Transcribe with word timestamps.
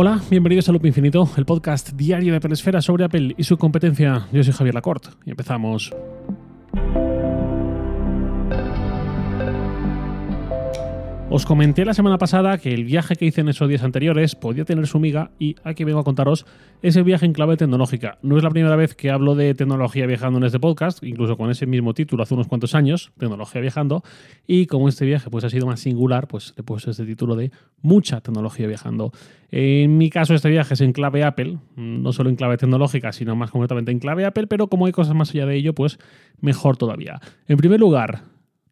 Hola, 0.00 0.20
bienvenidos 0.30 0.68
a 0.68 0.72
Loop 0.72 0.86
Infinito, 0.86 1.28
el 1.36 1.44
podcast 1.44 1.90
diario 1.90 2.30
de 2.30 2.36
Apple 2.36 2.54
Esfera 2.54 2.80
sobre 2.80 3.04
Apple 3.04 3.34
y 3.36 3.42
su 3.42 3.58
competencia. 3.58 4.28
Yo 4.30 4.44
soy 4.44 4.52
Javier 4.52 4.76
Lacorte 4.76 5.08
y 5.26 5.30
empezamos. 5.30 5.92
Os 11.30 11.44
comenté 11.44 11.84
la 11.84 11.92
semana 11.92 12.16
pasada 12.16 12.56
que 12.56 12.72
el 12.72 12.84
viaje 12.84 13.14
que 13.14 13.26
hice 13.26 13.42
en 13.42 13.50
esos 13.50 13.68
días 13.68 13.82
anteriores 13.82 14.34
podía 14.34 14.64
tener 14.64 14.86
su 14.86 14.98
miga 14.98 15.30
y 15.38 15.56
aquí 15.62 15.84
vengo 15.84 15.98
a 15.98 16.04
contaros 16.04 16.46
ese 16.80 17.02
viaje 17.02 17.26
en 17.26 17.34
clave 17.34 17.58
tecnológica. 17.58 18.16
No 18.22 18.38
es 18.38 18.42
la 18.42 18.48
primera 18.48 18.76
vez 18.76 18.94
que 18.94 19.10
hablo 19.10 19.34
de 19.34 19.54
tecnología 19.54 20.06
viajando 20.06 20.38
en 20.38 20.44
este 20.44 20.58
podcast, 20.58 21.04
incluso 21.04 21.36
con 21.36 21.50
ese 21.50 21.66
mismo 21.66 21.92
título 21.92 22.22
hace 22.22 22.32
unos 22.32 22.48
cuantos 22.48 22.74
años, 22.74 23.12
tecnología 23.18 23.60
viajando, 23.60 24.02
y 24.46 24.64
como 24.64 24.88
este 24.88 25.04
viaje 25.04 25.28
pues 25.28 25.44
ha 25.44 25.50
sido 25.50 25.66
más 25.66 25.80
singular, 25.80 26.28
pues 26.28 26.54
le 26.56 26.62
he 26.62 26.64
puesto 26.64 26.90
este 26.90 27.04
título 27.04 27.36
de 27.36 27.50
mucha 27.82 28.22
tecnología 28.22 28.66
viajando. 28.66 29.12
En 29.50 29.98
mi 29.98 30.08
caso 30.08 30.32
este 30.32 30.48
viaje 30.48 30.72
es 30.72 30.80
en 30.80 30.92
clave 30.92 31.24
Apple, 31.24 31.58
no 31.76 32.10
solo 32.14 32.30
en 32.30 32.36
clave 32.36 32.56
tecnológica, 32.56 33.12
sino 33.12 33.36
más 33.36 33.50
concretamente 33.50 33.92
en 33.92 33.98
clave 33.98 34.24
Apple, 34.24 34.46
pero 34.46 34.68
como 34.68 34.86
hay 34.86 34.92
cosas 34.92 35.14
más 35.14 35.28
allá 35.32 35.44
de 35.44 35.56
ello, 35.56 35.74
pues 35.74 35.98
mejor 36.40 36.78
todavía. 36.78 37.20
En 37.48 37.58
primer 37.58 37.80
lugar, 37.80 38.22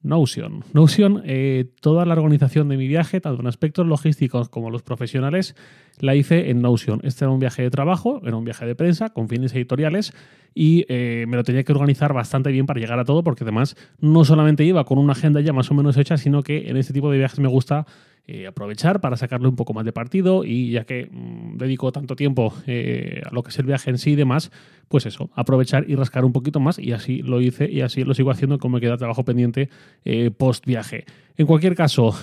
Notion. 0.02 0.62
Notion, 0.72 1.22
eh, 1.24 1.66
toda 1.80 2.04
la 2.04 2.14
organización 2.14 2.68
de 2.68 2.76
mi 2.76 2.86
viaje, 2.86 3.20
tanto 3.20 3.40
en 3.40 3.46
aspectos 3.46 3.86
logísticos 3.86 4.48
como 4.48 4.70
los 4.70 4.82
profesionales, 4.82 5.56
la 5.98 6.14
hice 6.14 6.50
en 6.50 6.62
Notion. 6.62 7.00
Este 7.02 7.24
era 7.24 7.32
un 7.32 7.40
viaje 7.40 7.62
de 7.62 7.70
trabajo, 7.70 8.20
era 8.24 8.36
un 8.36 8.44
viaje 8.44 8.66
de 8.66 8.74
prensa 8.74 9.10
con 9.10 9.28
fines 9.28 9.54
editoriales 9.54 10.12
y 10.54 10.84
eh, 10.88 11.26
me 11.28 11.36
lo 11.36 11.44
tenía 11.44 11.64
que 11.64 11.72
organizar 11.72 12.12
bastante 12.12 12.50
bien 12.50 12.66
para 12.66 12.80
llegar 12.80 12.98
a 12.98 13.04
todo 13.04 13.22
porque 13.22 13.44
además 13.44 13.76
no 14.00 14.24
solamente 14.24 14.64
iba 14.64 14.84
con 14.84 14.98
una 14.98 15.12
agenda 15.12 15.40
ya 15.40 15.52
más 15.52 15.70
o 15.70 15.74
menos 15.74 15.96
hecha, 15.96 16.16
sino 16.16 16.42
que 16.42 16.68
en 16.68 16.76
este 16.76 16.92
tipo 16.92 17.10
de 17.10 17.18
viajes 17.18 17.40
me 17.40 17.48
gusta 17.48 17.86
eh, 18.28 18.48
aprovechar 18.48 19.00
para 19.00 19.16
sacarle 19.16 19.46
un 19.46 19.54
poco 19.54 19.72
más 19.72 19.84
de 19.84 19.92
partido 19.92 20.44
y 20.44 20.72
ya 20.72 20.82
que 20.82 21.08
mm, 21.08 21.58
dedico 21.58 21.92
tanto 21.92 22.16
tiempo 22.16 22.52
eh, 22.66 23.22
a 23.24 23.32
lo 23.32 23.44
que 23.44 23.50
es 23.50 23.58
el 23.60 23.66
viaje 23.66 23.88
en 23.88 23.98
sí 23.98 24.10
y 24.10 24.16
demás, 24.16 24.50
pues 24.88 25.06
eso, 25.06 25.30
aprovechar 25.36 25.88
y 25.88 25.94
rascar 25.94 26.24
un 26.24 26.32
poquito 26.32 26.58
más 26.58 26.80
y 26.80 26.90
así 26.90 27.22
lo 27.22 27.40
hice 27.40 27.70
y 27.70 27.82
así 27.82 28.02
lo 28.02 28.14
sigo 28.14 28.32
haciendo 28.32 28.58
como 28.58 28.78
me 28.78 28.80
queda 28.80 28.96
trabajo 28.96 29.24
pendiente 29.24 29.68
eh, 30.04 30.32
post 30.36 30.66
viaje. 30.66 31.04
En 31.36 31.46
cualquier 31.46 31.76
caso, 31.76 32.16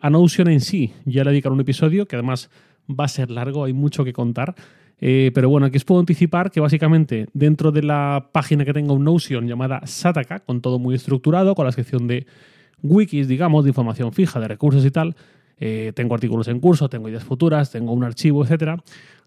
a 0.00 0.10
Notion 0.10 0.48
en 0.48 0.60
sí 0.60 0.92
ya 1.06 1.24
le 1.24 1.30
dedicaré 1.30 1.54
un 1.54 1.60
episodio 1.60 2.04
que 2.04 2.16
además 2.16 2.50
va 2.86 3.04
a 3.04 3.08
ser 3.08 3.30
largo, 3.30 3.64
hay 3.64 3.72
mucho 3.72 4.04
que 4.04 4.12
contar. 4.12 4.54
pero 4.98 5.48
bueno, 5.48 5.66
aquí 5.66 5.78
os 5.78 5.84
puedo 5.86 6.00
anticipar 6.00 6.50
que 6.50 6.60
básicamente 6.60 7.26
dentro 7.32 7.72
de 7.72 7.84
la 7.84 8.28
página 8.32 8.66
que 8.66 8.74
tengo 8.74 8.92
un 8.92 9.04
Notion 9.04 9.46
llamada 9.46 9.80
Sataka, 9.86 10.40
con 10.40 10.60
todo 10.60 10.78
muy 10.78 10.94
estructurado, 10.94 11.54
con 11.54 11.64
la 11.64 11.72
sección 11.72 12.06
de 12.06 12.26
wikis, 12.82 13.28
digamos, 13.28 13.64
de 13.64 13.70
información 13.70 14.12
fija, 14.12 14.40
de 14.40 14.48
recursos 14.48 14.84
y 14.84 14.90
tal, 14.90 15.16
eh, 15.60 15.92
tengo 15.94 16.14
artículos 16.14 16.48
en 16.48 16.60
curso, 16.60 16.88
tengo 16.88 17.08
ideas 17.08 17.24
futuras, 17.24 17.70
tengo 17.70 17.92
un 17.92 18.04
archivo, 18.04 18.44
etc. 18.44 18.80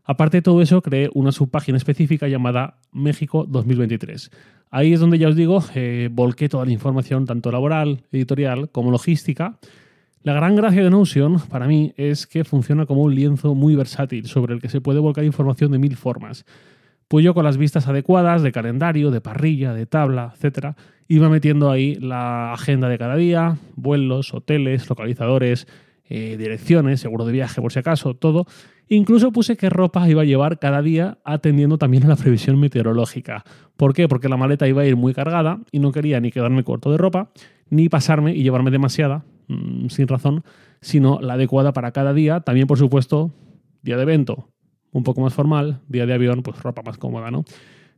Aparte 0.03 0.37
de 0.37 0.41
todo 0.41 0.61
eso, 0.61 0.81
creé 0.81 1.09
una 1.13 1.31
subpágina 1.31 1.77
específica 1.77 2.27
llamada 2.27 2.77
México 2.91 3.45
2023. 3.47 4.31
Ahí 4.69 4.93
es 4.93 4.99
donde 4.99 5.17
ya 5.17 5.27
os 5.27 5.35
digo, 5.35 5.63
eh, 5.75 6.09
volqué 6.11 6.49
toda 6.49 6.65
la 6.65 6.71
información, 6.71 7.25
tanto 7.25 7.51
laboral, 7.51 8.03
editorial 8.11 8.69
como 8.69 8.89
logística. 8.89 9.59
La 10.23 10.33
gran 10.33 10.55
gracia 10.55 10.83
de 10.83 10.89
Notion 10.89 11.39
para 11.49 11.67
mí 11.67 11.93
es 11.97 12.27
que 12.27 12.43
funciona 12.43 12.85
como 12.85 13.01
un 13.01 13.13
lienzo 13.13 13.53
muy 13.53 13.75
versátil 13.75 14.27
sobre 14.27 14.53
el 14.53 14.61
que 14.61 14.69
se 14.69 14.79
puede 14.79 14.99
volcar 14.99 15.25
información 15.25 15.71
de 15.71 15.79
mil 15.79 15.95
formas. 15.97 16.45
Pues 17.07 17.25
yo 17.25 17.33
con 17.33 17.43
las 17.43 17.57
vistas 17.57 17.87
adecuadas 17.87 18.41
de 18.41 18.53
calendario, 18.53 19.11
de 19.11 19.19
parrilla, 19.19 19.73
de 19.73 19.85
tabla, 19.85 20.33
etc., 20.39 20.77
iba 21.09 21.27
metiendo 21.27 21.69
ahí 21.69 21.95
la 21.95 22.53
agenda 22.53 22.87
de 22.87 22.97
cada 22.97 23.17
día, 23.17 23.57
vuelos, 23.75 24.33
hoteles, 24.33 24.87
localizadores, 24.87 25.67
eh, 26.13 26.35
direcciones, 26.35 26.99
seguro 26.99 27.23
de 27.23 27.31
viaje 27.31 27.61
por 27.61 27.71
si 27.71 27.79
acaso, 27.79 28.13
todo. 28.13 28.45
Incluso 28.89 29.31
puse 29.31 29.55
qué 29.55 29.69
ropa 29.69 30.09
iba 30.09 30.23
a 30.23 30.25
llevar 30.25 30.59
cada 30.59 30.81
día 30.81 31.19
atendiendo 31.23 31.77
también 31.77 32.03
a 32.03 32.09
la 32.09 32.15
previsión 32.17 32.59
meteorológica. 32.59 33.45
¿Por 33.77 33.93
qué? 33.93 34.09
Porque 34.09 34.27
la 34.27 34.35
maleta 34.35 34.67
iba 34.67 34.81
a 34.81 34.85
ir 34.85 34.97
muy 34.97 35.13
cargada 35.13 35.61
y 35.71 35.79
no 35.79 35.93
quería 35.93 36.19
ni 36.19 36.29
quedarme 36.29 36.65
corto 36.65 36.91
de 36.91 36.97
ropa, 36.97 37.31
ni 37.69 37.87
pasarme 37.87 38.35
y 38.35 38.43
llevarme 38.43 38.71
demasiada, 38.71 39.23
mm, 39.47 39.87
sin 39.87 40.09
razón, 40.09 40.43
sino 40.81 41.21
la 41.21 41.35
adecuada 41.35 41.71
para 41.71 41.93
cada 41.93 42.13
día. 42.13 42.41
También, 42.41 42.67
por 42.67 42.77
supuesto, 42.77 43.31
día 43.81 43.95
de 43.95 44.03
evento, 44.03 44.49
un 44.91 45.03
poco 45.03 45.21
más 45.21 45.33
formal, 45.33 45.79
día 45.87 46.05
de 46.05 46.13
avión, 46.13 46.43
pues 46.43 46.61
ropa 46.61 46.81
más 46.81 46.97
cómoda, 46.97 47.31
¿no? 47.31 47.45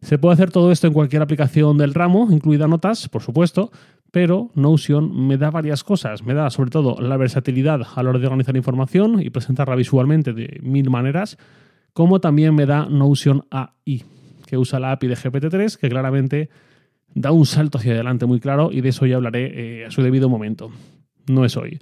Se 0.01 0.19
puede 0.19 0.33
hacer 0.33 0.51
todo 0.51 0.71
esto 0.71 0.85
en 0.85 0.93
cualquier 0.93 1.23
aplicación 1.23 1.79
del 1.79 1.95
ramo, 1.95 2.27
incluida 2.29 2.67
Notas, 2.67 3.09
por 3.09 3.23
supuesto, 3.23 3.71
pero 4.13 4.51
Notion 4.53 5.25
me 5.25 5.39
da 5.39 5.49
varias 5.49 5.83
cosas. 5.83 6.21
Me 6.21 6.35
da 6.35 6.51
sobre 6.51 6.69
todo 6.69 7.01
la 7.01 7.17
versatilidad 7.17 7.81
a 7.95 8.03
la 8.03 8.11
hora 8.11 8.19
de 8.19 8.27
organizar 8.27 8.55
información 8.55 9.19
y 9.19 9.31
presentarla 9.31 9.75
visualmente 9.75 10.33
de 10.33 10.59
mil 10.61 10.91
maneras, 10.91 11.39
como 11.93 12.21
también 12.21 12.53
me 12.53 12.67
da 12.67 12.85
Notion 12.85 13.47
AI, 13.49 14.03
que 14.45 14.55
usa 14.59 14.79
la 14.79 14.91
API 14.91 15.07
de 15.07 15.15
GPT-3, 15.15 15.77
que 15.77 15.89
claramente 15.89 16.51
da 17.15 17.31
un 17.31 17.47
salto 17.47 17.79
hacia 17.79 17.93
adelante 17.93 18.27
muy 18.27 18.39
claro 18.39 18.69
y 18.71 18.81
de 18.81 18.89
eso 18.89 19.07
ya 19.07 19.15
hablaré 19.15 19.81
eh, 19.81 19.85
a 19.87 19.89
su 19.89 20.03
debido 20.03 20.29
momento. 20.29 20.69
No 21.25 21.43
es 21.43 21.57
hoy. 21.57 21.79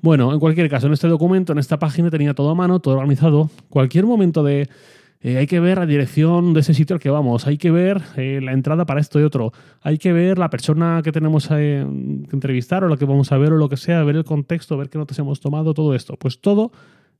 Bueno, 0.00 0.32
en 0.32 0.40
cualquier 0.40 0.70
caso, 0.70 0.86
en 0.86 0.94
este 0.94 1.08
documento, 1.08 1.52
en 1.52 1.58
esta 1.58 1.78
página 1.78 2.08
tenía 2.08 2.32
todo 2.32 2.48
a 2.48 2.54
mano, 2.54 2.80
todo 2.80 2.94
organizado. 2.94 3.50
Cualquier 3.68 4.06
momento 4.06 4.42
de 4.42 4.70
eh, 5.26 5.38
hay 5.38 5.48
que 5.48 5.58
ver 5.58 5.78
la 5.78 5.86
dirección 5.86 6.54
de 6.54 6.60
ese 6.60 6.72
sitio 6.72 6.94
al 6.94 7.00
que 7.00 7.10
vamos, 7.10 7.48
hay 7.48 7.58
que 7.58 7.72
ver 7.72 8.00
eh, 8.16 8.38
la 8.40 8.52
entrada 8.52 8.86
para 8.86 9.00
esto 9.00 9.18
y 9.18 9.24
otro, 9.24 9.52
hay 9.82 9.98
que 9.98 10.12
ver 10.12 10.38
la 10.38 10.50
persona 10.50 11.00
que 11.02 11.10
tenemos 11.10 11.48
eh, 11.50 11.84
que 12.30 12.36
entrevistar 12.36 12.84
o 12.84 12.88
lo 12.88 12.96
que 12.96 13.06
vamos 13.06 13.32
a 13.32 13.36
ver 13.36 13.52
o 13.52 13.56
lo 13.56 13.68
que 13.68 13.76
sea, 13.76 14.04
ver 14.04 14.14
el 14.14 14.24
contexto, 14.24 14.76
ver 14.76 14.88
qué 14.88 14.98
notas 14.98 15.18
hemos 15.18 15.40
tomado, 15.40 15.74
todo 15.74 15.96
esto. 15.96 16.14
Pues 16.16 16.40
todo 16.40 16.70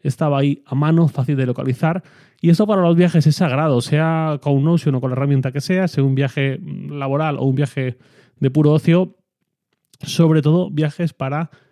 estaba 0.03 0.39
ahí 0.39 0.63
a 0.67 0.77
mano, 0.77 1.09
fácil 1.09 1.37
de 1.37 1.47
localizar. 1.47 2.05
Y 2.41 2.51
esto 2.51 2.65
para 2.65 2.81
los 2.81 2.95
viajes 2.95 3.27
es 3.27 3.35
sagrado, 3.35 3.81
sea 3.81 4.39
con 4.41 4.63
Notion 4.63 4.95
o 4.95 5.01
con 5.01 5.11
la 5.11 5.17
herramienta 5.17 5.51
que 5.51 5.61
sea, 5.61 5.89
sea 5.89 6.05
un 6.05 6.15
viaje 6.15 6.61
laboral 6.89 7.39
o 7.41 7.43
un 7.43 7.57
viaje 7.57 7.99
de 8.39 8.51
puro 8.53 8.71
ocio, 8.71 9.17
sobre 10.01 10.43
todo 10.43 10.71
viajes 10.71 11.13
para 11.13 11.51
Mm, 11.51 11.66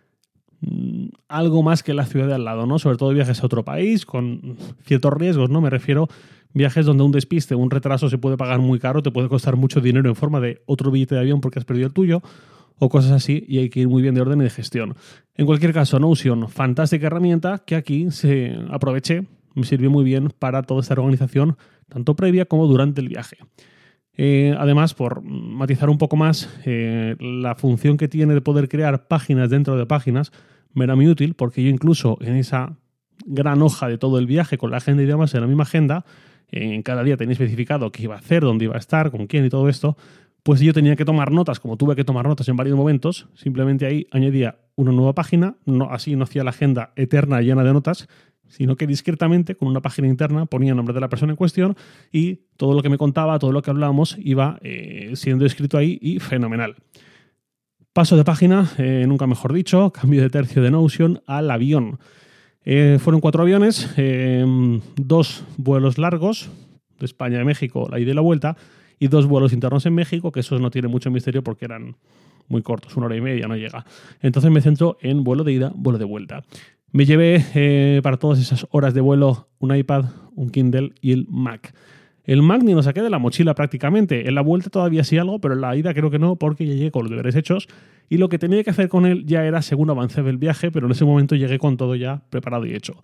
algo 1.28 1.62
más 1.62 1.82
que 1.82 1.94
la 1.94 2.06
ciudad 2.06 2.26
de 2.26 2.34
al 2.34 2.44
lado, 2.44 2.66
¿no? 2.66 2.78
Sobre 2.78 2.96
todo 2.96 3.10
viajes 3.10 3.42
a 3.42 3.46
otro 3.46 3.64
país 3.64 4.06
con 4.06 4.56
ciertos 4.84 5.12
riesgos, 5.12 5.50
¿no? 5.50 5.60
Me 5.60 5.70
refiero 5.70 6.08
viajes 6.52 6.86
donde 6.86 7.02
un 7.02 7.12
despiste, 7.12 7.54
un 7.54 7.70
retraso 7.70 8.08
se 8.08 8.18
puede 8.18 8.36
pagar 8.36 8.60
muy 8.60 8.78
caro, 8.78 9.02
te 9.02 9.10
puede 9.10 9.28
costar 9.28 9.56
mucho 9.56 9.80
dinero 9.80 10.08
en 10.08 10.16
forma 10.16 10.40
de 10.40 10.62
otro 10.66 10.90
billete 10.90 11.16
de 11.16 11.20
avión 11.20 11.40
porque 11.40 11.58
has 11.58 11.64
perdido 11.64 11.88
el 11.88 11.92
tuyo 11.92 12.22
o 12.78 12.88
cosas 12.88 13.12
así 13.12 13.44
y 13.48 13.58
hay 13.58 13.70
que 13.70 13.80
ir 13.80 13.88
muy 13.88 14.02
bien 14.02 14.14
de 14.14 14.20
orden 14.20 14.40
y 14.40 14.44
de 14.44 14.50
gestión. 14.50 14.94
En 15.34 15.46
cualquier 15.46 15.72
caso, 15.72 15.98
Notion, 15.98 16.48
fantástica 16.48 17.06
herramienta 17.06 17.62
que 17.66 17.76
aquí 17.76 18.10
se 18.10 18.56
aproveché, 18.70 19.26
me 19.54 19.64
sirvió 19.64 19.90
muy 19.90 20.04
bien 20.04 20.32
para 20.38 20.62
toda 20.62 20.80
esta 20.80 20.94
organización, 20.94 21.56
tanto 21.88 22.16
previa 22.16 22.46
como 22.46 22.66
durante 22.66 23.00
el 23.00 23.08
viaje. 23.08 23.38
Eh, 24.16 24.54
además, 24.56 24.94
por 24.94 25.22
matizar 25.22 25.90
un 25.90 25.98
poco 25.98 26.16
más, 26.16 26.48
eh, 26.64 27.16
la 27.18 27.54
función 27.56 27.96
que 27.96 28.08
tiene 28.08 28.34
de 28.34 28.40
poder 28.40 28.68
crear 28.68 29.08
páginas 29.08 29.50
dentro 29.50 29.76
de 29.76 29.86
páginas 29.86 30.32
me 30.72 30.84
era 30.84 30.96
muy 30.96 31.08
útil 31.08 31.34
porque 31.34 31.62
yo 31.62 31.70
incluso 31.70 32.18
en 32.20 32.36
esa 32.36 32.76
gran 33.26 33.62
hoja 33.62 33.88
de 33.88 33.98
todo 33.98 34.18
el 34.18 34.26
viaje 34.26 34.58
con 34.58 34.70
la 34.70 34.78
agenda 34.78 35.02
y 35.02 35.06
demás 35.06 35.34
en 35.34 35.40
la 35.40 35.46
misma 35.46 35.62
agenda, 35.64 36.04
en 36.50 36.82
cada 36.82 37.02
día 37.02 37.16
tenía 37.16 37.32
especificado 37.32 37.90
qué 37.90 38.04
iba 38.04 38.14
a 38.14 38.18
hacer, 38.18 38.42
dónde 38.42 38.66
iba 38.66 38.74
a 38.74 38.78
estar, 38.78 39.10
con 39.10 39.26
quién 39.26 39.44
y 39.44 39.48
todo 39.48 39.68
esto, 39.68 39.96
pues 40.42 40.60
yo 40.60 40.72
tenía 40.74 40.94
que 40.94 41.04
tomar 41.04 41.32
notas, 41.32 41.58
como 41.58 41.76
tuve 41.76 41.96
que 41.96 42.04
tomar 42.04 42.28
notas 42.28 42.48
en 42.48 42.56
varios 42.56 42.76
momentos, 42.76 43.28
simplemente 43.34 43.86
ahí 43.86 44.06
añadía 44.10 44.58
una 44.76 44.92
nueva 44.92 45.14
página, 45.14 45.56
no, 45.64 45.90
así 45.90 46.16
no 46.16 46.24
hacía 46.24 46.44
la 46.44 46.50
agenda 46.50 46.92
eterna 46.96 47.40
llena 47.40 47.64
de 47.64 47.72
notas, 47.72 48.08
sino 48.56 48.76
que 48.76 48.86
discretamente 48.86 49.56
con 49.56 49.68
una 49.68 49.82
página 49.82 50.06
interna 50.06 50.46
ponía 50.46 50.70
el 50.70 50.76
nombre 50.76 50.94
de 50.94 51.00
la 51.00 51.08
persona 51.08 51.32
en 51.32 51.36
cuestión 51.36 51.76
y 52.12 52.42
todo 52.56 52.74
lo 52.74 52.82
que 52.82 52.88
me 52.88 52.98
contaba, 52.98 53.38
todo 53.38 53.50
lo 53.50 53.62
que 53.62 53.70
hablábamos 53.70 54.16
iba 54.22 54.58
eh, 54.62 55.12
siendo 55.14 55.44
escrito 55.44 55.76
ahí 55.76 55.98
y 56.00 56.20
fenomenal. 56.20 56.76
Paso 57.92 58.16
de 58.16 58.24
página, 58.24 58.70
eh, 58.78 59.04
nunca 59.08 59.26
mejor 59.26 59.52
dicho, 59.52 59.90
cambio 60.00 60.22
de 60.22 60.30
tercio 60.30 60.62
de 60.62 60.70
Notion 60.70 61.20
al 61.26 61.50
avión. 61.50 61.98
Eh, 62.64 62.98
fueron 63.00 63.20
cuatro 63.20 63.42
aviones, 63.42 63.90
dos 64.96 65.44
vuelos 65.58 65.98
largos, 65.98 66.48
de 66.98 67.06
España 67.06 67.40
a 67.40 67.44
México, 67.44 67.88
la 67.90 67.98
ida 67.98 68.12
y 68.12 68.14
la 68.14 68.20
vuelta, 68.20 68.56
y 68.98 69.08
dos 69.08 69.26
vuelos 69.26 69.52
internos 69.52 69.84
en 69.84 69.94
México, 69.94 70.32
que 70.32 70.40
esos 70.40 70.60
no 70.60 70.70
tiene 70.70 70.88
mucho 70.88 71.10
misterio 71.10 71.42
porque 71.42 71.64
eran 71.64 71.96
muy 72.48 72.62
cortos, 72.62 72.96
una 72.96 73.06
hora 73.06 73.16
y 73.16 73.20
media, 73.20 73.48
no 73.48 73.56
llega. 73.56 73.84
Entonces 74.20 74.50
me 74.50 74.60
centro 74.60 74.96
en 75.00 75.24
vuelo 75.24 75.44
de 75.44 75.52
ida, 75.52 75.72
vuelo 75.74 75.98
de 75.98 76.04
vuelta. 76.04 76.44
Me 76.94 77.06
llevé 77.06 77.44
eh, 77.56 78.00
para 78.04 78.18
todas 78.18 78.38
esas 78.38 78.68
horas 78.70 78.94
de 78.94 79.00
vuelo 79.00 79.48
un 79.58 79.74
iPad, 79.74 80.04
un 80.36 80.50
Kindle 80.50 80.92
y 81.00 81.10
el 81.10 81.26
Mac. 81.28 81.74
El 82.22 82.40
Mac 82.40 82.62
ni 82.62 82.72
lo 82.72 82.84
saqué 82.84 83.02
de 83.02 83.10
la 83.10 83.18
mochila 83.18 83.56
prácticamente. 83.56 84.28
En 84.28 84.36
la 84.36 84.42
vuelta 84.42 84.70
todavía 84.70 85.02
sí 85.02 85.18
algo, 85.18 85.40
pero 85.40 85.54
en 85.54 85.60
la 85.60 85.74
ida 85.74 85.92
creo 85.92 86.08
que 86.08 86.20
no, 86.20 86.36
porque 86.36 86.66
llegué 86.66 86.92
con 86.92 87.02
los 87.02 87.10
deberes 87.10 87.34
hechos. 87.34 87.66
Y 88.08 88.18
lo 88.18 88.28
que 88.28 88.38
tenía 88.38 88.62
que 88.62 88.70
hacer 88.70 88.88
con 88.88 89.06
él 89.06 89.26
ya 89.26 89.44
era 89.44 89.60
según 89.60 89.90
avancé 89.90 90.20
el 90.20 90.36
viaje, 90.36 90.70
pero 90.70 90.86
en 90.86 90.92
ese 90.92 91.04
momento 91.04 91.34
llegué 91.34 91.58
con 91.58 91.76
todo 91.76 91.96
ya 91.96 92.22
preparado 92.30 92.64
y 92.64 92.76
hecho. 92.76 92.94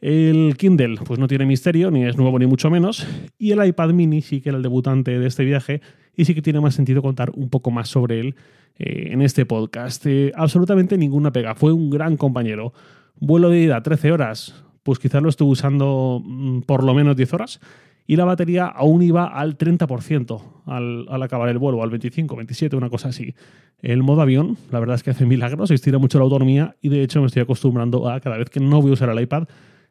El 0.00 0.56
Kindle, 0.56 0.96
pues 1.04 1.18
no 1.18 1.28
tiene 1.28 1.44
misterio, 1.44 1.90
ni 1.90 2.04
es 2.04 2.16
nuevo 2.16 2.38
ni 2.38 2.46
mucho 2.46 2.70
menos. 2.70 3.06
Y 3.38 3.52
el 3.52 3.64
iPad 3.64 3.90
mini 3.90 4.22
sí 4.22 4.40
que 4.40 4.48
era 4.48 4.56
el 4.56 4.62
debutante 4.62 5.18
de 5.18 5.26
este 5.26 5.44
viaje 5.44 5.82
y 6.16 6.24
sí 6.24 6.34
que 6.34 6.42
tiene 6.42 6.60
más 6.60 6.74
sentido 6.74 7.02
contar 7.02 7.30
un 7.34 7.50
poco 7.50 7.70
más 7.70 7.88
sobre 7.88 8.20
él 8.20 8.34
eh, 8.78 9.08
en 9.12 9.20
este 9.20 9.44
podcast. 9.44 10.04
Eh, 10.06 10.32
absolutamente 10.34 10.96
ninguna 10.96 11.32
pega, 11.32 11.54
fue 11.54 11.72
un 11.72 11.90
gran 11.90 12.16
compañero. 12.16 12.72
Vuelo 13.18 13.50
de 13.50 13.60
ida, 13.60 13.82
13 13.82 14.12
horas. 14.12 14.64
pues 14.82 14.98
quizás 14.98 15.22
lo 15.22 15.28
estuve 15.28 15.50
usando 15.50 16.22
mm, 16.24 16.60
por 16.62 16.82
lo 16.82 16.94
menos 16.94 17.14
10 17.16 17.34
horas 17.34 17.60
y 18.06 18.16
la 18.16 18.24
batería 18.24 18.66
aún 18.66 19.02
iba 19.02 19.26
al 19.26 19.56
30% 19.56 20.42
al, 20.66 21.06
al, 21.08 21.22
acabar 21.22 21.48
el 21.48 21.58
vuelo, 21.58 21.82
al 21.82 21.90
25, 21.90 22.34
27, 22.34 22.74
una 22.74 22.88
cosa 22.88 23.10
así. 23.10 23.34
El 23.82 24.02
modo 24.02 24.22
avión, 24.22 24.56
la 24.72 24.80
verdad 24.80 24.96
es 24.96 25.02
que 25.02 25.10
hace 25.10 25.26
milagros, 25.26 25.70
estira 25.70 25.98
mucho 25.98 26.18
la 26.18 26.24
autonomía 26.24 26.74
y 26.80 26.88
de 26.88 27.02
hecho 27.02 27.20
me 27.20 27.26
estoy 27.26 27.42
acostumbrando 27.42 28.08
a 28.08 28.18
cada 28.20 28.38
vez 28.38 28.50
que 28.50 28.58
no 28.58 28.80
voy 28.82 28.90
a 28.90 28.94
usar 28.94 29.10
el 29.10 29.20
iPad, 29.20 29.44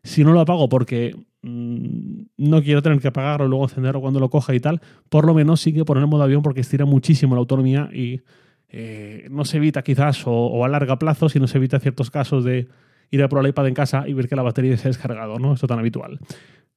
si 0.04 0.24
no 0.24 0.34
lo 0.34 0.42
apago 0.42 0.70
porque 0.70 1.16
mmm, 1.42 2.22
no 2.38 2.62
quiero 2.62 2.82
tener 2.82 3.00
que 3.00 3.10
apagarlo 3.10 3.48
luego 3.48 3.66
encenderlo 3.66 4.02
cuando 4.02 4.20
lo 4.20 4.30
coja 4.30 4.54
y 4.56 4.60
tal, 4.60 4.82
por 5.10 5.26
lo 5.26 5.34
menos 5.34 5.62
sí 5.62 5.74
que 5.74 5.86
poner 5.86 6.04
el 6.04 6.10
modo 6.10 6.24
avión 6.24 6.42
porque 6.42 6.62
estira 6.62 6.86
muchísimo 6.86 7.36
la 7.36 7.40
autonomía 7.40 7.90
y 7.94 8.22
eh, 8.70 9.28
no 9.32 9.46
se 9.46 9.58
evita 9.58 9.82
quizás 9.82 10.24
o, 10.26 10.64
a 10.64 10.68
larga 10.68 11.00
plazo, 11.00 11.30
si 11.30 11.40
no 11.40 11.48
se 11.48 11.58
evita 11.58 11.80
ciertos 11.80 12.12
casos 12.12 12.44
de 12.44 12.68
ir 13.12 13.24
a 13.24 13.30
por 13.30 13.44
el 13.44 13.50
iPad 13.50 13.68
en 13.68 13.74
casa 13.74 14.08
y 14.08 14.14
ver 14.14 14.30
que 14.30 14.36
la 14.36 14.44
batería 14.44 14.78
se 14.78 14.88
ha 14.88 14.92
descargado, 14.92 15.40
¿no? 15.40 15.54
Esto 15.54 15.66
tan 15.66 15.80
habitual. 15.80 16.20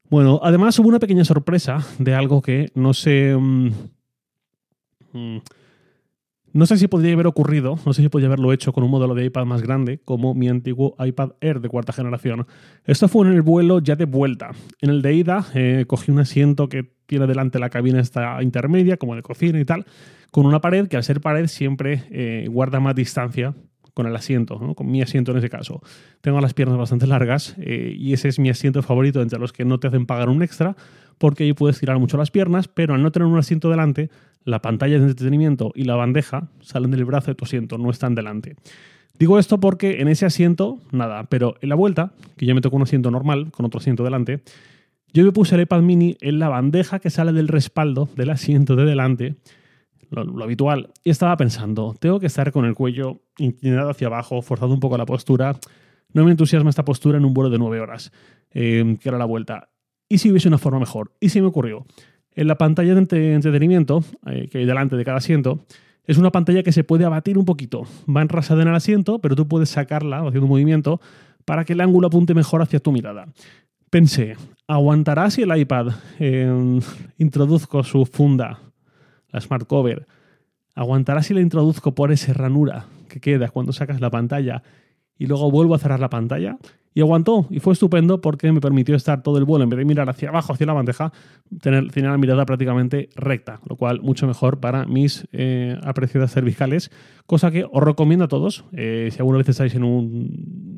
Bueno, 0.09 0.41
además 0.43 0.79
hubo 0.79 0.89
una 0.89 0.99
pequeña 0.99 1.25
sorpresa 1.25 1.87
de 1.99 2.15
algo 2.15 2.41
que 2.41 2.71
no 2.75 2.95
sé. 2.95 3.37
Mmm, 3.37 3.71
no 6.53 6.67
sé 6.67 6.77
si 6.77 6.89
podría 6.89 7.13
haber 7.15 7.27
ocurrido, 7.27 7.79
no 7.87 7.93
sé 7.93 8.03
si 8.03 8.09
podría 8.09 8.29
haberlo 8.29 8.53
hecho 8.53 8.73
con 8.73 8.85
un 8.85 8.91
modelo 8.91 9.15
de 9.15 9.25
iPad 9.25 9.45
más 9.45 9.63
grande, 9.63 10.01
como 10.05 10.35
mi 10.35 10.49
antiguo 10.49 10.95
iPad 10.99 11.33
Air 11.41 11.61
de 11.61 11.69
cuarta 11.69 11.93
generación. 11.93 12.47
Esto 12.85 13.09
fue 13.09 13.27
en 13.27 13.33
el 13.33 13.43
vuelo 13.43 13.81
ya 13.81 13.97
de 13.97 14.05
vuelta. 14.05 14.51
En 14.81 14.91
el 14.91 15.03
de 15.03 15.15
ida 15.15 15.47
eh, 15.55 15.85
cogí 15.87 16.11
un 16.11 16.21
asiento 16.21 16.69
que 16.69 16.93
tiene 17.07 17.27
delante 17.27 17.59
la 17.59 17.71
cabina 17.71 18.01
esta 18.01 18.43
intermedia, 18.43 18.97
como 18.97 19.17
de 19.17 19.23
cocina 19.23 19.61
y 19.61 19.65
tal, 19.65 19.87
con 20.31 20.47
una 20.47 20.61
pared 20.61 20.89
que 20.89 20.97
al 20.97 21.05
ser 21.05 21.21
pared 21.21 21.47
siempre 21.47 22.05
eh, 22.11 22.47
guarda 22.51 22.81
más 22.81 22.95
distancia 22.95 23.55
con 23.95 24.07
el 24.07 24.17
asiento, 24.17 24.59
¿no? 24.61 24.75
con 24.75 24.91
mi 24.91 25.03
asiento 25.03 25.33
en 25.33 25.39
ese 25.39 25.51
caso. 25.51 25.83
Tengo 26.21 26.41
las 26.41 26.55
piernas 26.55 26.79
bastante 26.79 27.07
largas 27.07 27.55
eh, 27.59 27.95
y 27.97 28.13
ese 28.13 28.29
es 28.29 28.39
mi 28.39 28.51
asiento 28.51 28.83
favorito 28.83 29.21
entre 29.21 29.39
los 29.39 29.53
que 29.53 29.65
no 29.65 29.79
te 29.79 29.89
hacen 29.89 30.07
pagar 30.07 30.29
un 30.29 30.43
extra 30.43 30.77
porque 31.19 31.45
ahí 31.45 31.53
puedes 31.53 31.79
tirar 31.79 31.99
mucho 31.99 32.17
las 32.17 32.31
piernas, 32.31 32.69
pero 32.69 32.95
al 32.95 33.03
no 33.03 33.13
tener 33.13 33.29
un 33.29 33.39
asiento 33.39 33.71
delante, 33.71 34.11
la 34.45 34.61
pantalla 34.61 34.99
de 34.99 35.05
entretenimiento 35.05 35.73
y 35.75 35.85
la 35.85 35.95
bandeja 35.95 36.49
salen 36.61 36.91
del 36.91 37.05
brazo 37.05 37.31
de 37.31 37.35
tu 37.37 37.45
asiento, 37.45 37.79
no 37.79 37.91
están 37.91 38.15
delante. 38.15 38.57
Digo 39.19 39.39
esto 39.39 39.61
porque 39.61 40.01
en 40.01 40.09
ese 40.09 40.27
asiento, 40.27 40.81
nada, 40.91 41.25
pero 41.25 41.55
en 41.61 41.69
la 41.69 41.75
vuelta, 41.75 42.13
que 42.37 42.47
yo 42.47 42.55
me 42.55 42.61
tocó 42.61 42.77
un 42.77 42.83
asiento 42.83 43.11
normal 43.11 43.53
con 43.53 43.67
otro 43.67 43.79
asiento 43.79 44.03
delante, 44.03 44.43
yo 45.13 45.25
me 45.25 45.33
puse 45.33 45.55
el 45.55 45.61
iPad 45.61 45.83
mini 45.83 46.17
en 46.23 46.39
la 46.39 46.49
bandeja 46.49 46.99
que 46.99 47.11
sale 47.11 47.33
del 47.33 47.49
respaldo 47.49 48.09
del 48.17 48.31
asiento 48.31 48.75
de 48.75 48.85
delante 48.85 49.37
lo, 50.13 50.45
habitual. 50.45 50.91
Y 51.03 51.11
estaba 51.11 51.37
pensando, 51.37 51.95
tengo 51.99 52.21
que 52.21 52.27
estar 52.27 52.53
con 52.53 52.65
el 52.65 52.75
cuello 52.75 53.23
inclinado 53.39 53.91
hacia 53.91 54.09
abajo, 54.09 54.43
forzando 54.43 54.75
un 54.75 54.81
poco 54.81 54.99
la 54.99 55.07
postura. 55.07 55.57
No 56.13 56.25
me 56.25 56.31
entusiasma 56.31 56.71
esta 56.71 56.85
postura 56.85 57.19
en 57.19 57.25
un 57.25 57.35
vuelo 57.35 57.51
de 57.51 57.59
nueve 57.59 57.81
horas, 57.81 58.13
eh, 58.51 58.97
que 59.01 59.09
era 59.09 59.19
la 59.19 59.25
vuelta. 59.25 59.71
¿Y 60.09 60.19
si 60.19 60.31
hubiese 60.31 60.49
una 60.49 60.59
forma 60.59 60.79
mejor? 60.79 61.13
¿Y 61.21 61.31
si 61.31 61.41
me 61.41 61.47
ocurrió? 61.47 61.87
En 62.35 62.47
la 62.47 62.59
pantalla 62.59 62.95
de 62.95 63.35
entretenimiento, 63.35 64.05
eh, 64.27 64.49
que 64.51 64.59
hay 64.59 64.65
delante 64.67 64.97
de 64.97 65.05
cada 65.05 65.19
asiento, 65.19 65.61
es 66.05 66.19
una 66.19 66.31
pantalla 66.31 66.63
que 66.63 66.73
se 66.73 66.85
puede 66.85 67.05
abatir 67.05 67.39
un 67.39 67.45
poquito. 67.45 67.87
Va 68.09 68.23
enrasada 68.23 68.63
en 68.63 68.69
el 68.69 68.75
asiento, 68.75 69.21
pero 69.21 69.37
tú 69.37 69.49
puedes 69.49 69.71
sacarla 69.71 70.19
haciendo 70.19 70.45
un 70.45 70.51
movimiento 70.51 71.01
para 71.45 71.65
que 71.65 71.73
el 71.73 71.81
ángulo 71.81 72.09
apunte 72.09 72.35
mejor 72.35 72.63
hacia 72.63 72.81
tu 72.81 72.93
mirada. 72.93 73.27
Pensé, 73.91 74.37
¿aguantará 74.67 75.31
si 75.31 75.43
el 75.43 75.57
iPad 75.57 75.89
eh, 76.19 76.81
introduzco 77.19 77.85
su 77.85 78.07
funda 78.07 78.59
la 79.33 79.41
Smart 79.41 79.67
Cover, 79.67 80.07
aguantará 80.75 81.23
si 81.23 81.35
la 81.35 81.41
introduzco 81.41 81.95
por 81.95 82.13
esa 82.13 82.33
ranura 82.33 82.87
que 83.09 83.21
queda 83.21 83.49
cuando 83.49 83.73
sacas 83.73 84.01
la 84.01 84.11
pantalla 84.11 84.63
y 85.19 85.27
luego 85.27 85.51
vuelvo 85.51 85.75
a 85.75 85.79
cerrar 85.79 86.01
la 86.01 86.11
pantalla. 86.11 86.59
Y 86.95 87.01
aguantó, 87.01 87.47
y 87.49 87.59
fue 87.59 87.73
estupendo 87.73 88.21
porque 88.21 88.53
me 88.53 88.61
permitió 88.61 88.95
estar 88.95 89.23
todo 89.23 89.39
el 89.39 89.45
vuelo, 89.45 89.65
en 89.65 89.71
vez 89.71 89.79
de 89.79 89.87
mirar 89.87 90.11
hacia 90.11 90.29
abajo, 90.29 90.53
hacia 90.53 90.67
la 90.67 90.75
bandeja, 90.75 91.11
tener, 91.63 91.91
tener 91.91 92.11
la 92.11 92.19
mirada 92.19 92.45
prácticamente 92.45 93.09
recta, 93.17 93.61
lo 93.67 93.77
cual 93.77 94.03
mucho 94.03 94.27
mejor 94.27 94.61
para 94.61 94.85
mis 94.85 95.27
eh, 95.33 95.79
apreciadas 95.85 96.33
cervicales, 96.33 96.91
cosa 97.25 97.51
que 97.51 97.65
os 97.65 97.83
recomiendo 97.83 98.27
a 98.27 98.29
todos. 98.29 98.67
Eh, 98.73 99.09
si 99.11 99.19
alguna 99.21 99.39
vez 99.39 99.49
estáis 99.49 99.75
en 99.75 99.85
un, 99.85 100.72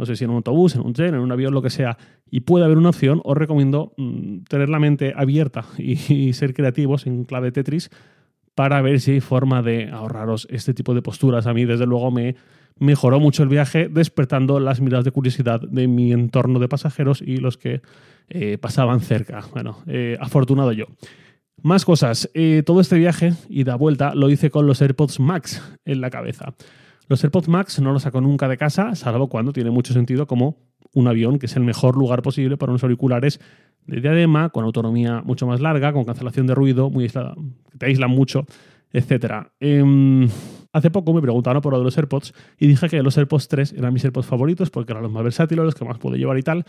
no 0.00 0.06
sé 0.06 0.16
si 0.16 0.24
en 0.24 0.30
un 0.30 0.36
autobús, 0.36 0.74
en 0.76 0.80
un 0.80 0.94
tren, 0.94 1.14
en 1.14 1.20
un 1.20 1.30
avión, 1.30 1.52
lo 1.52 1.60
que 1.60 1.68
sea, 1.68 1.98
y 2.30 2.40
puede 2.40 2.64
haber 2.64 2.78
una 2.78 2.88
opción, 2.88 3.20
os 3.22 3.36
recomiendo 3.36 3.92
mmm, 3.98 4.38
tener 4.48 4.70
la 4.70 4.78
mente 4.78 5.12
abierta 5.14 5.66
y, 5.78 5.92
y, 6.12 6.32
ser 6.32 6.54
creativos 6.54 7.06
en 7.06 7.24
clave 7.24 7.52
Tetris 7.52 7.90
para 8.54 8.80
ver 8.80 8.98
si 9.00 9.12
hay 9.12 9.20
forma 9.20 9.60
de 9.60 9.90
ahorraros 9.90 10.48
este 10.50 10.72
tipo 10.72 10.94
de 10.94 11.02
posturas. 11.02 11.46
A 11.46 11.52
mí, 11.52 11.66
desde 11.66 11.84
luego, 11.84 12.10
me 12.10 12.36
mejoró 12.78 13.20
mucho 13.20 13.42
el 13.42 13.50
viaje, 13.50 13.88
despertando 13.90 14.58
las 14.58 14.80
miradas 14.80 15.04
de 15.04 15.12
curiosidad 15.12 15.60
de 15.60 15.86
mi 15.86 16.12
entorno 16.12 16.58
de 16.58 16.68
pasajeros 16.68 17.20
y 17.20 17.36
los 17.36 17.58
que 17.58 17.82
eh, 18.30 18.56
pasaban 18.56 19.00
cerca. 19.00 19.44
Bueno, 19.52 19.82
eh, 19.86 20.16
afortunado 20.18 20.72
yo. 20.72 20.86
Más 21.62 21.84
cosas. 21.84 22.30
Eh, 22.32 22.62
todo 22.64 22.80
este 22.80 22.96
viaje 22.96 23.34
y 23.50 23.64
da 23.64 23.76
vuelta 23.76 24.14
lo 24.14 24.30
hice 24.30 24.50
con 24.50 24.66
los 24.66 24.80
AirPods 24.80 25.20
Max 25.20 25.62
en 25.84 26.00
la 26.00 26.08
cabeza. 26.08 26.54
Los 27.10 27.24
AirPods 27.24 27.48
Max 27.48 27.80
no 27.80 27.92
los 27.92 28.04
saco 28.04 28.20
nunca 28.20 28.46
de 28.46 28.56
casa, 28.56 28.94
salvo 28.94 29.28
cuando 29.28 29.52
tiene 29.52 29.72
mucho 29.72 29.92
sentido 29.92 30.28
como 30.28 30.58
un 30.94 31.08
avión, 31.08 31.40
que 31.40 31.46
es 31.46 31.56
el 31.56 31.64
mejor 31.64 31.96
lugar 31.96 32.22
posible 32.22 32.56
para 32.56 32.70
unos 32.70 32.84
auriculares 32.84 33.40
de 33.84 34.00
diadema, 34.00 34.50
con 34.50 34.64
autonomía 34.64 35.20
mucho 35.24 35.44
más 35.44 35.60
larga, 35.60 35.92
con 35.92 36.04
cancelación 36.04 36.46
de 36.46 36.54
ruido, 36.54 36.88
muy 36.88 37.02
aislada, 37.02 37.34
que 37.72 37.78
te 37.78 37.86
aíslan 37.86 38.10
mucho, 38.10 38.46
etc. 38.92 39.48
Eh, 39.58 40.28
hace 40.72 40.90
poco 40.92 41.12
me 41.12 41.20
preguntaron 41.20 41.60
por 41.60 41.72
lo 41.72 41.80
de 41.80 41.84
los 41.84 41.98
AirPods 41.98 42.32
y 42.60 42.68
dije 42.68 42.88
que 42.88 43.02
los 43.02 43.18
AirPods 43.18 43.48
3 43.48 43.72
eran 43.72 43.92
mis 43.92 44.04
AirPods 44.04 44.28
favoritos 44.28 44.70
porque 44.70 44.92
eran 44.92 45.02
los 45.02 45.10
más 45.10 45.24
versátiles, 45.24 45.64
los 45.64 45.74
que 45.74 45.84
más 45.84 45.98
puedo 45.98 46.14
llevar 46.14 46.38
y 46.38 46.44
tal. 46.44 46.64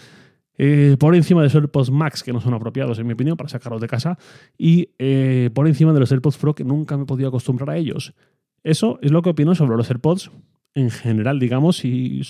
Eh, 0.57 0.97
por 0.99 1.13
encima 1.13 1.41
de 1.41 1.49
los 1.49 1.55
AirPods 1.55 1.91
Max, 1.91 2.23
que 2.23 2.33
no 2.33 2.41
son 2.41 2.55
apropiados 2.55 2.97
en 2.97 3.05
mi 3.05 3.13
opinión 3.13 3.37
para 3.37 3.47
sacarlos 3.47 3.79
de 3.79 3.87
casa, 3.87 4.17
y 4.57 4.89
eh, 4.97 5.51
por 5.53 5.67
encima 5.67 5.93
de 5.93 5.99
los 5.99 6.11
AirPods 6.11 6.37
Pro, 6.37 6.55
que 6.55 6.63
nunca 6.63 6.97
me 6.97 7.03
he 7.03 7.05
podido 7.05 7.29
acostumbrar 7.29 7.69
a 7.69 7.77
ellos. 7.77 8.15
Eso 8.63 8.99
es 9.01 9.11
lo 9.11 9.21
que 9.21 9.31
opino 9.31 9.55
sobre 9.55 9.77
los 9.77 9.89
AirPods 9.89 10.31
en 10.73 10.89
general, 10.89 11.39
digamos, 11.39 11.83
y 11.83 12.21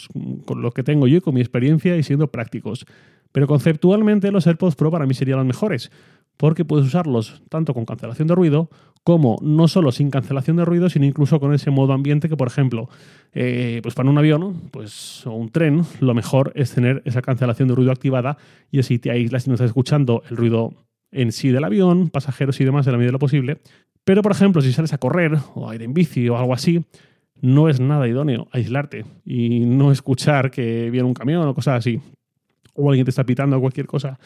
con 0.46 0.62
lo 0.62 0.72
que 0.72 0.84
tengo 0.84 1.08
yo 1.08 1.18
y 1.18 1.22
con 1.22 1.34
mi 1.34 1.42
experiencia 1.42 1.96
y 1.98 2.04
siendo 2.04 2.28
prácticos. 2.32 2.86
Pero 3.32 3.48
conceptualmente 3.48 4.32
los 4.32 4.48
AirPods 4.48 4.76
Pro 4.76 4.92
para 4.92 5.06
mí 5.06 5.14
serían 5.14 5.38
los 5.38 5.48
mejores, 5.48 5.92
porque 6.38 6.66
puedes 6.66 6.88
usarlos 6.88 7.44
tanto 7.50 7.74
con 7.74 7.86
cancelación 7.86 8.28
de 8.28 8.36
ruido 8.36 8.70
como 9.04 9.38
no 9.42 9.68
solo 9.68 9.92
sin 9.92 10.12
cancelación 10.12 10.58
de 10.58 10.66
ruido, 10.66 10.90
sino 10.90 11.06
incluso 11.06 11.40
con 11.40 11.54
ese 11.54 11.72
modo 11.72 11.94
ambiente 11.94 12.30
que, 12.30 12.38
por 12.38 12.48
ejemplo, 12.48 12.88
eh, 13.34 13.80
pues 13.82 13.96
para 13.96 14.10
un 14.10 14.18
avión 14.18 14.70
pues, 14.72 15.26
o 15.26 15.32
un 15.32 15.50
tren, 15.50 15.84
lo 16.00 16.14
mejor 16.14 16.52
es 16.56 16.74
tener 16.74 17.02
esa 17.06 17.22
cancelación 17.22 17.68
de 17.68 17.76
ruido 17.76 17.92
activada 17.92 18.38
y 18.70 18.80
así 18.80 19.00
te 19.00 19.10
aíslas 19.10 19.48
y 19.48 19.50
no 19.50 19.56
estás 19.56 19.70
escuchando 19.70 20.22
el 20.30 20.38
ruido 20.38 20.74
en 21.12 21.32
sí 21.32 21.50
del 21.50 21.64
avión, 21.64 22.10
pasajeros 22.10 22.60
y 22.62 22.66
demás 22.66 22.88
en 22.88 22.94
la 22.94 22.98
medida 22.98 23.10
de 23.10 23.14
lo 23.14 23.20
posible. 23.20 23.60
Pero, 24.04 24.22
por 24.22 24.32
ejemplo, 24.32 24.62
si 24.62 24.74
sales 24.74 24.94
a 24.94 24.98
correr 24.98 25.38
o 25.56 25.70
a 25.70 25.76
ir 25.76 25.84
en 25.84 25.94
bici 25.94 26.28
o 26.30 26.38
algo 26.38 26.54
así, 26.54 26.84
no 27.42 27.70
es 27.70 27.80
nada 27.80 28.08
idóneo 28.08 28.48
aislarte 28.52 29.06
y 29.26 29.62
no 29.62 29.92
escuchar 29.92 30.52
que 30.52 30.90
viene 30.90 31.08
un 31.08 31.14
camión 31.14 31.48
o 31.48 31.54
cosas 31.54 31.80
así, 31.80 32.00
o 32.74 32.90
alguien 32.90 33.06
te 33.06 33.10
está 33.10 33.26
pitando 33.26 33.58
o 33.58 33.62
cualquier 33.62 33.88
cosa. 33.88 34.20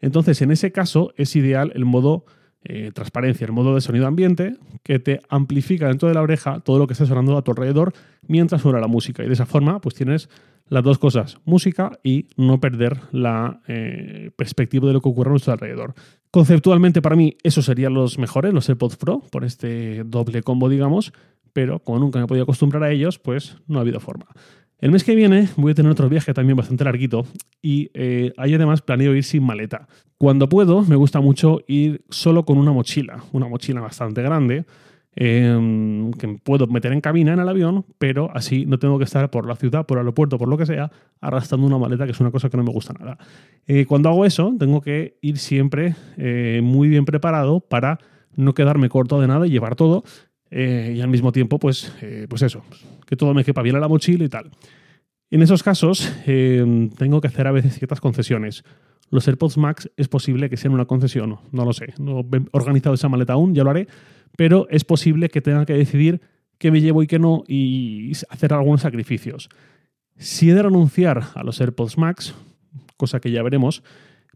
Entonces, 0.00 0.40
en 0.42 0.50
ese 0.50 0.70
caso, 0.70 1.12
es 1.16 1.34
ideal 1.34 1.72
el 1.74 1.84
modo 1.84 2.24
eh, 2.64 2.90
transparencia, 2.92 3.44
el 3.44 3.52
modo 3.52 3.74
de 3.74 3.80
sonido 3.80 4.06
ambiente, 4.06 4.56
que 4.82 4.98
te 4.98 5.20
amplifica 5.28 5.88
dentro 5.88 6.08
de 6.08 6.14
la 6.14 6.22
oreja 6.22 6.60
todo 6.60 6.78
lo 6.78 6.86
que 6.86 6.92
está 6.92 7.06
sonando 7.06 7.36
a 7.36 7.42
tu 7.42 7.50
alrededor 7.52 7.92
mientras 8.26 8.62
suena 8.62 8.80
la 8.80 8.86
música. 8.86 9.24
Y 9.24 9.26
de 9.26 9.32
esa 9.32 9.46
forma, 9.46 9.80
pues 9.80 9.94
tienes 9.94 10.28
las 10.68 10.82
dos 10.82 10.98
cosas, 10.98 11.38
música 11.44 11.98
y 12.02 12.26
no 12.36 12.60
perder 12.60 13.00
la 13.12 13.60
eh, 13.68 14.30
perspectiva 14.36 14.86
de 14.86 14.94
lo 14.94 15.00
que 15.00 15.08
ocurre 15.08 15.30
a 15.30 15.32
nuestro 15.32 15.52
alrededor. 15.52 15.94
Conceptualmente, 16.30 17.00
para 17.00 17.16
mí, 17.16 17.36
esos 17.42 17.64
serían 17.64 17.94
los 17.94 18.18
mejores, 18.18 18.52
los 18.52 18.68
AirPods 18.68 18.96
Pro, 18.96 19.22
por 19.30 19.44
este 19.44 20.04
doble 20.04 20.42
combo, 20.42 20.68
digamos, 20.68 21.12
pero 21.52 21.78
como 21.80 21.98
nunca 21.98 22.18
me 22.18 22.26
he 22.26 22.28
podido 22.28 22.44
acostumbrar 22.44 22.82
a 22.82 22.90
ellos, 22.90 23.18
pues 23.18 23.56
no 23.66 23.78
ha 23.78 23.82
habido 23.82 24.00
forma. 24.00 24.26
El 24.80 24.92
mes 24.92 25.02
que 25.02 25.16
viene 25.16 25.48
voy 25.56 25.72
a 25.72 25.74
tener 25.74 25.90
otro 25.90 26.08
viaje 26.08 26.32
también 26.32 26.56
bastante 26.56 26.84
larguito 26.84 27.26
y 27.60 27.90
eh, 27.94 28.32
ahí 28.36 28.54
además 28.54 28.80
planeo 28.80 29.14
ir 29.14 29.24
sin 29.24 29.42
maleta. 29.42 29.88
Cuando 30.18 30.48
puedo, 30.48 30.82
me 30.82 30.94
gusta 30.94 31.20
mucho 31.20 31.60
ir 31.66 32.04
solo 32.10 32.44
con 32.44 32.58
una 32.58 32.70
mochila, 32.70 33.24
una 33.32 33.48
mochila 33.48 33.80
bastante 33.80 34.22
grande, 34.22 34.66
eh, 35.20 36.10
que 36.16 36.28
puedo 36.42 36.68
meter 36.68 36.92
en 36.92 37.00
cabina 37.00 37.32
en 37.32 37.40
el 37.40 37.48
avión, 37.48 37.84
pero 37.98 38.30
así 38.32 38.66
no 38.66 38.78
tengo 38.78 38.98
que 38.98 39.04
estar 39.04 39.30
por 39.30 39.46
la 39.46 39.56
ciudad, 39.56 39.84
por 39.84 39.98
el 39.98 40.02
aeropuerto, 40.02 40.38
por 40.38 40.48
lo 40.48 40.56
que 40.56 40.64
sea, 40.64 40.92
arrastrando 41.20 41.66
una 41.66 41.76
maleta, 41.76 42.04
que 42.04 42.12
es 42.12 42.20
una 42.20 42.30
cosa 42.30 42.48
que 42.48 42.56
no 42.56 42.62
me 42.62 42.70
gusta 42.70 42.94
nada. 42.98 43.18
Eh, 43.66 43.84
cuando 43.86 44.08
hago 44.08 44.24
eso, 44.24 44.54
tengo 44.58 44.80
que 44.80 45.18
ir 45.20 45.38
siempre 45.38 45.96
eh, 46.16 46.60
muy 46.62 46.88
bien 46.88 47.04
preparado 47.04 47.60
para 47.60 47.98
no 48.36 48.54
quedarme 48.54 48.88
corto 48.88 49.20
de 49.20 49.26
nada 49.26 49.46
y 49.46 49.50
llevar 49.50 49.74
todo 49.74 50.04
eh, 50.50 50.94
y 50.96 51.00
al 51.00 51.08
mismo 51.08 51.32
tiempo, 51.32 51.58
pues, 51.58 51.92
eh, 52.00 52.26
pues 52.28 52.42
eso, 52.42 52.62
que 53.06 53.16
todo 53.16 53.34
me 53.34 53.44
quepa 53.44 53.62
bien 53.62 53.76
a 53.76 53.80
la 53.80 53.88
mochila 53.88 54.24
y 54.24 54.28
tal. 54.28 54.50
En 55.30 55.42
esos 55.42 55.62
casos, 55.62 56.10
eh, 56.26 56.88
tengo 56.96 57.20
que 57.20 57.28
hacer 57.28 57.46
a 57.46 57.52
veces 57.52 57.74
ciertas 57.74 58.00
concesiones. 58.00 58.64
Los 59.10 59.26
AirPods 59.26 59.58
Max 59.58 59.90
es 59.96 60.08
posible 60.08 60.48
que 60.48 60.56
sean 60.56 60.74
una 60.74 60.86
concesión, 60.86 61.38
no 61.52 61.64
lo 61.64 61.72
sé. 61.72 61.94
No 61.98 62.20
he 62.20 62.42
organizado 62.52 62.94
esa 62.94 63.08
maleta 63.08 63.34
aún, 63.34 63.54
ya 63.54 63.64
lo 63.64 63.70
haré, 63.70 63.88
pero 64.36 64.66
es 64.70 64.84
posible 64.84 65.28
que 65.28 65.40
tenga 65.40 65.66
que 65.66 65.74
decidir 65.74 66.20
qué 66.58 66.70
me 66.70 66.80
llevo 66.80 67.02
y 67.02 67.06
qué 67.06 67.18
no 67.18 67.44
y 67.46 68.12
hacer 68.28 68.52
algunos 68.52 68.82
sacrificios. 68.82 69.48
Si 70.16 70.50
he 70.50 70.54
de 70.54 70.62
renunciar 70.62 71.22
a 71.34 71.42
los 71.44 71.60
AirPods 71.60 71.96
Max, 71.96 72.34
cosa 72.96 73.20
que 73.20 73.30
ya 73.30 73.42
veremos, 73.42 73.82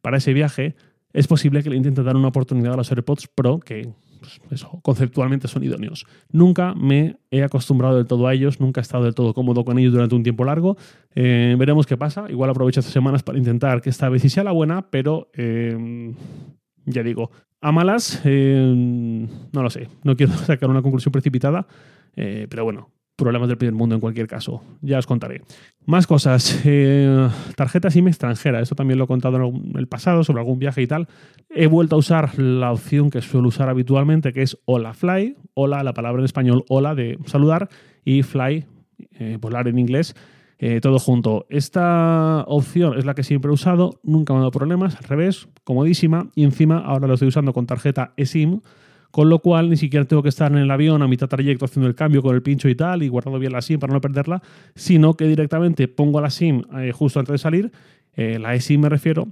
para 0.01 0.19
ese 0.19 0.33
viaje, 0.33 0.77
es 1.13 1.27
posible 1.27 1.63
que 1.63 1.71
le 1.71 1.77
intente 1.77 2.03
dar 2.03 2.17
una 2.17 2.29
oportunidad 2.29 2.75
a 2.75 2.77
los 2.77 2.91
AirPods 2.91 3.29
Pro, 3.29 3.61
que 3.61 3.93
pues, 4.49 4.65
conceptualmente 4.83 5.49
son 5.49 5.65
idóneos. 5.65 6.07
Nunca 6.31 6.75
me 6.75 7.17
he 7.31 7.43
acostumbrado 7.43 7.97
del 7.97 8.07
todo 8.07 8.27
a 8.29 8.35
ellos, 8.35 8.61
nunca 8.61 8.81
he 8.81 8.83
estado 8.83 9.05
del 9.05 9.15
todo 9.15 9.35
cómodo 9.35 9.65
con 9.65 9.79
ellos 9.79 9.93
durante 9.93 10.15
un 10.15 10.23
tiempo 10.23 10.45
largo. 10.45 10.77
Eh, 11.15 11.57
veremos 11.59 11.87
qué 11.87 11.97
pasa. 11.97 12.27
Igual 12.31 12.51
aprovecho 12.51 12.81
estas 12.81 12.93
semanas 12.93 13.23
para 13.23 13.39
intentar 13.39 13.83
que 13.83 13.91
esta 13.91 14.09
vez 14.09 14.23
sí 14.23 14.29
sea 14.29 14.45
la 14.45 14.53
buena, 14.53 14.91
pero 14.91 15.31
eh, 15.35 16.15
ya 16.87 17.03
digo, 17.03 17.31
a 17.62 17.73
malas, 17.73 18.21
eh, 18.25 19.26
no 19.52 19.62
lo 19.62 19.71
sé. 19.71 19.88
No 20.04 20.16
quiero 20.16 20.33
sacar 20.37 20.69
una 20.69 20.83
conclusión 20.83 21.12
precipitada, 21.12 21.66
pero 22.14 22.64
bueno, 22.64 22.90
problemas 23.16 23.49
del 23.49 23.59
primer 23.59 23.75
mundo 23.75 23.95
en 23.95 24.00
cualquier 24.00 24.26
caso. 24.26 24.62
Ya 24.81 24.99
os 24.99 25.07
contaré. 25.07 25.42
Más 25.87 26.07
cosas. 26.07 26.61
Eh, 26.64 27.28
tarjetas 27.57 27.92
SIM 27.92 28.09
extranjera. 28.09 28.61
Eso 28.61 28.75
también 28.75 28.99
lo 28.99 29.04
he 29.04 29.07
contado 29.07 29.37
en 29.37 29.73
el 29.76 29.87
pasado 29.87 30.25
sobre 30.25 30.40
algún 30.40 30.59
viaje 30.59 30.83
y 30.83 30.87
tal. 30.87 31.09
He 31.50 31.66
vuelto 31.66 31.97
a 31.97 31.99
usar 31.99 32.38
la 32.38 32.73
opción 32.73 33.11
que 33.11 33.21
suelo 33.23 33.49
usar 33.49 33.69
habitualmente, 33.69 34.33
que 34.33 34.42
es 34.42 34.59
Hola 34.64 34.95
Fly. 34.95 35.37
Hola, 35.54 35.83
la 35.83 35.95
palabra 35.95 36.21
en 36.21 36.25
español 36.25 36.64
hola 36.69 36.95
de 36.95 37.19
saludar 37.26 37.69
y 38.04 38.23
fly, 38.23 38.64
eh, 39.19 39.38
volar 39.40 39.69
en 39.69 39.78
inglés. 39.78 40.14
Eh, 40.64 40.81
todo 40.81 41.00
junto. 41.00 41.45
Esta 41.49 42.45
opción 42.47 42.97
es 42.97 43.04
la 43.04 43.14
que 43.14 43.25
siempre 43.25 43.50
he 43.50 43.52
usado, 43.52 43.99
nunca 44.04 44.33
me 44.33 44.37
ha 44.37 44.42
dado 44.42 44.52
problemas, 44.52 44.95
al 44.95 45.02
revés, 45.02 45.49
comodísima. 45.64 46.31
Y 46.37 46.45
encima 46.45 46.78
ahora 46.78 47.09
lo 47.09 47.14
estoy 47.14 47.26
usando 47.26 47.52
con 47.52 47.66
tarjeta 47.66 48.14
eSIM, 48.16 48.61
con 49.11 49.28
lo 49.28 49.40
cual 49.40 49.71
ni 49.71 49.76
siquiera 49.76 50.07
tengo 50.07 50.23
que 50.23 50.28
estar 50.28 50.52
en 50.52 50.59
el 50.59 50.71
avión 50.71 51.02
a 51.02 51.09
mitad 51.09 51.26
trayecto 51.26 51.64
haciendo 51.64 51.88
el 51.88 51.97
cambio 51.97 52.23
con 52.23 52.37
el 52.37 52.42
pincho 52.42 52.69
y 52.69 52.76
tal 52.76 53.02
y 53.02 53.09
guardando 53.09 53.40
bien 53.40 53.50
la 53.50 53.61
SIM 53.61 53.81
para 53.81 53.92
no 53.92 54.00
perderla, 54.00 54.40
sino 54.76 55.14
que 55.14 55.26
directamente 55.26 55.88
pongo 55.88 56.21
la 56.21 56.31
SIM 56.31 56.62
eh, 56.78 56.92
justo 56.92 57.19
antes 57.19 57.33
de 57.33 57.38
salir, 57.38 57.73
eh, 58.14 58.38
la 58.38 58.54
eSIM 58.54 58.83
me 58.83 58.88
refiero, 58.88 59.26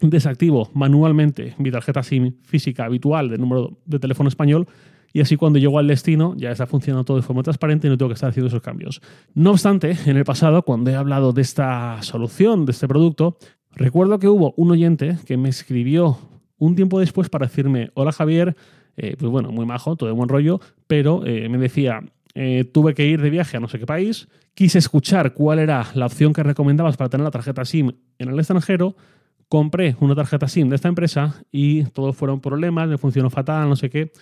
desactivo 0.00 0.70
manualmente 0.72 1.56
mi 1.58 1.72
tarjeta 1.72 2.04
SIM 2.04 2.34
física 2.44 2.84
habitual 2.84 3.28
de 3.28 3.38
número 3.38 3.76
de 3.86 3.98
teléfono 3.98 4.28
español 4.28 4.68
y 5.16 5.20
así 5.22 5.38
cuando 5.38 5.58
llego 5.58 5.78
al 5.78 5.86
destino 5.86 6.34
ya 6.36 6.50
está 6.50 6.66
funcionando 6.66 7.02
todo 7.02 7.16
de 7.16 7.22
forma 7.22 7.42
transparente 7.42 7.86
y 7.86 7.90
no 7.90 7.96
tengo 7.96 8.10
que 8.10 8.16
estar 8.16 8.28
haciendo 8.28 8.48
esos 8.48 8.60
cambios. 8.60 9.00
No 9.32 9.52
obstante, 9.52 9.96
en 10.04 10.18
el 10.18 10.24
pasado, 10.26 10.60
cuando 10.60 10.90
he 10.90 10.94
hablado 10.94 11.32
de 11.32 11.40
esta 11.40 12.02
solución, 12.02 12.66
de 12.66 12.72
este 12.72 12.86
producto, 12.86 13.38
recuerdo 13.74 14.18
que 14.18 14.28
hubo 14.28 14.52
un 14.58 14.72
oyente 14.72 15.16
que 15.24 15.38
me 15.38 15.48
escribió 15.48 16.18
un 16.58 16.76
tiempo 16.76 17.00
después 17.00 17.30
para 17.30 17.46
decirme, 17.46 17.92
hola 17.94 18.12
Javier, 18.12 18.56
eh, 18.98 19.16
pues 19.18 19.32
bueno, 19.32 19.50
muy 19.52 19.64
majo, 19.64 19.96
todo 19.96 20.06
de 20.06 20.14
buen 20.14 20.28
rollo, 20.28 20.60
pero 20.86 21.24
eh, 21.24 21.48
me 21.48 21.56
decía, 21.56 22.02
eh, 22.34 22.64
tuve 22.64 22.92
que 22.92 23.06
ir 23.06 23.22
de 23.22 23.30
viaje 23.30 23.56
a 23.56 23.60
no 23.60 23.68
sé 23.68 23.78
qué 23.78 23.86
país, 23.86 24.28
quise 24.52 24.76
escuchar 24.76 25.32
cuál 25.32 25.60
era 25.60 25.86
la 25.94 26.04
opción 26.04 26.34
que 26.34 26.42
recomendabas 26.42 26.98
para 26.98 27.08
tener 27.08 27.24
la 27.24 27.30
tarjeta 27.30 27.64
SIM 27.64 27.90
en 28.18 28.28
el 28.28 28.38
extranjero, 28.38 28.96
compré 29.48 29.96
una 30.00 30.14
tarjeta 30.14 30.46
SIM 30.46 30.68
de 30.68 30.76
esta 30.76 30.88
empresa 30.88 31.42
y 31.50 31.84
todos 31.84 32.14
fueron 32.14 32.42
problemas, 32.42 32.86
me 32.86 32.98
funcionó 32.98 33.30
fatal, 33.30 33.66
no 33.66 33.76
sé 33.76 33.88
qué. 33.88 34.12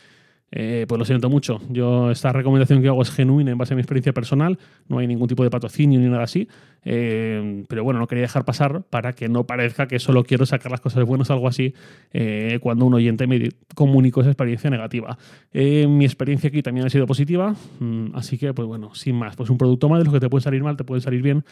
Eh, 0.56 0.86
pues 0.88 1.00
lo 1.00 1.04
siento 1.04 1.28
mucho. 1.28 1.60
Yo 1.68 2.12
esta 2.12 2.32
recomendación 2.32 2.80
que 2.80 2.86
hago 2.86 3.02
es 3.02 3.10
genuina 3.10 3.50
en 3.50 3.58
base 3.58 3.74
a 3.74 3.76
mi 3.76 3.80
experiencia 3.80 4.12
personal, 4.12 4.56
no 4.88 4.98
hay 4.98 5.08
ningún 5.08 5.26
tipo 5.26 5.42
de 5.42 5.50
patrocinio 5.50 5.98
ni 5.98 6.06
nada 6.06 6.22
así, 6.22 6.46
eh, 6.84 7.64
pero 7.68 7.82
bueno, 7.82 7.98
no 7.98 8.06
quería 8.06 8.22
dejar 8.22 8.44
pasar 8.44 8.84
para 8.84 9.14
que 9.14 9.28
no 9.28 9.48
parezca 9.48 9.88
que 9.88 9.98
solo 9.98 10.22
quiero 10.22 10.46
sacar 10.46 10.70
las 10.70 10.80
cosas 10.80 11.04
buenas 11.04 11.28
o 11.30 11.32
algo 11.32 11.48
así 11.48 11.74
eh, 12.12 12.60
cuando 12.62 12.86
un 12.86 12.94
oyente 12.94 13.26
me 13.26 13.48
comunicó 13.74 14.20
esa 14.20 14.30
experiencia 14.30 14.70
negativa. 14.70 15.18
mi 15.52 16.04
experiencia 16.04 16.46
aquí 16.48 16.62
también 16.62 16.86
ha 16.86 16.90
sido 16.90 17.08
positiva, 17.08 17.56
mm, 17.80 18.14
así 18.14 18.38
que 18.38 18.54
pues 18.54 18.68
bueno, 18.68 18.94
sin 18.94 19.16
más, 19.16 19.34
pues 19.34 19.50
un 19.50 19.58
producto 19.58 19.88
más 19.88 19.98
de 19.98 20.04
los 20.04 20.14
que 20.14 20.20
te 20.20 20.30
puede 20.30 20.42
salir 20.42 20.62
mal, 20.62 20.76
te 20.76 20.84
puede 20.84 21.00
salir 21.00 21.20
bien, 21.20 21.44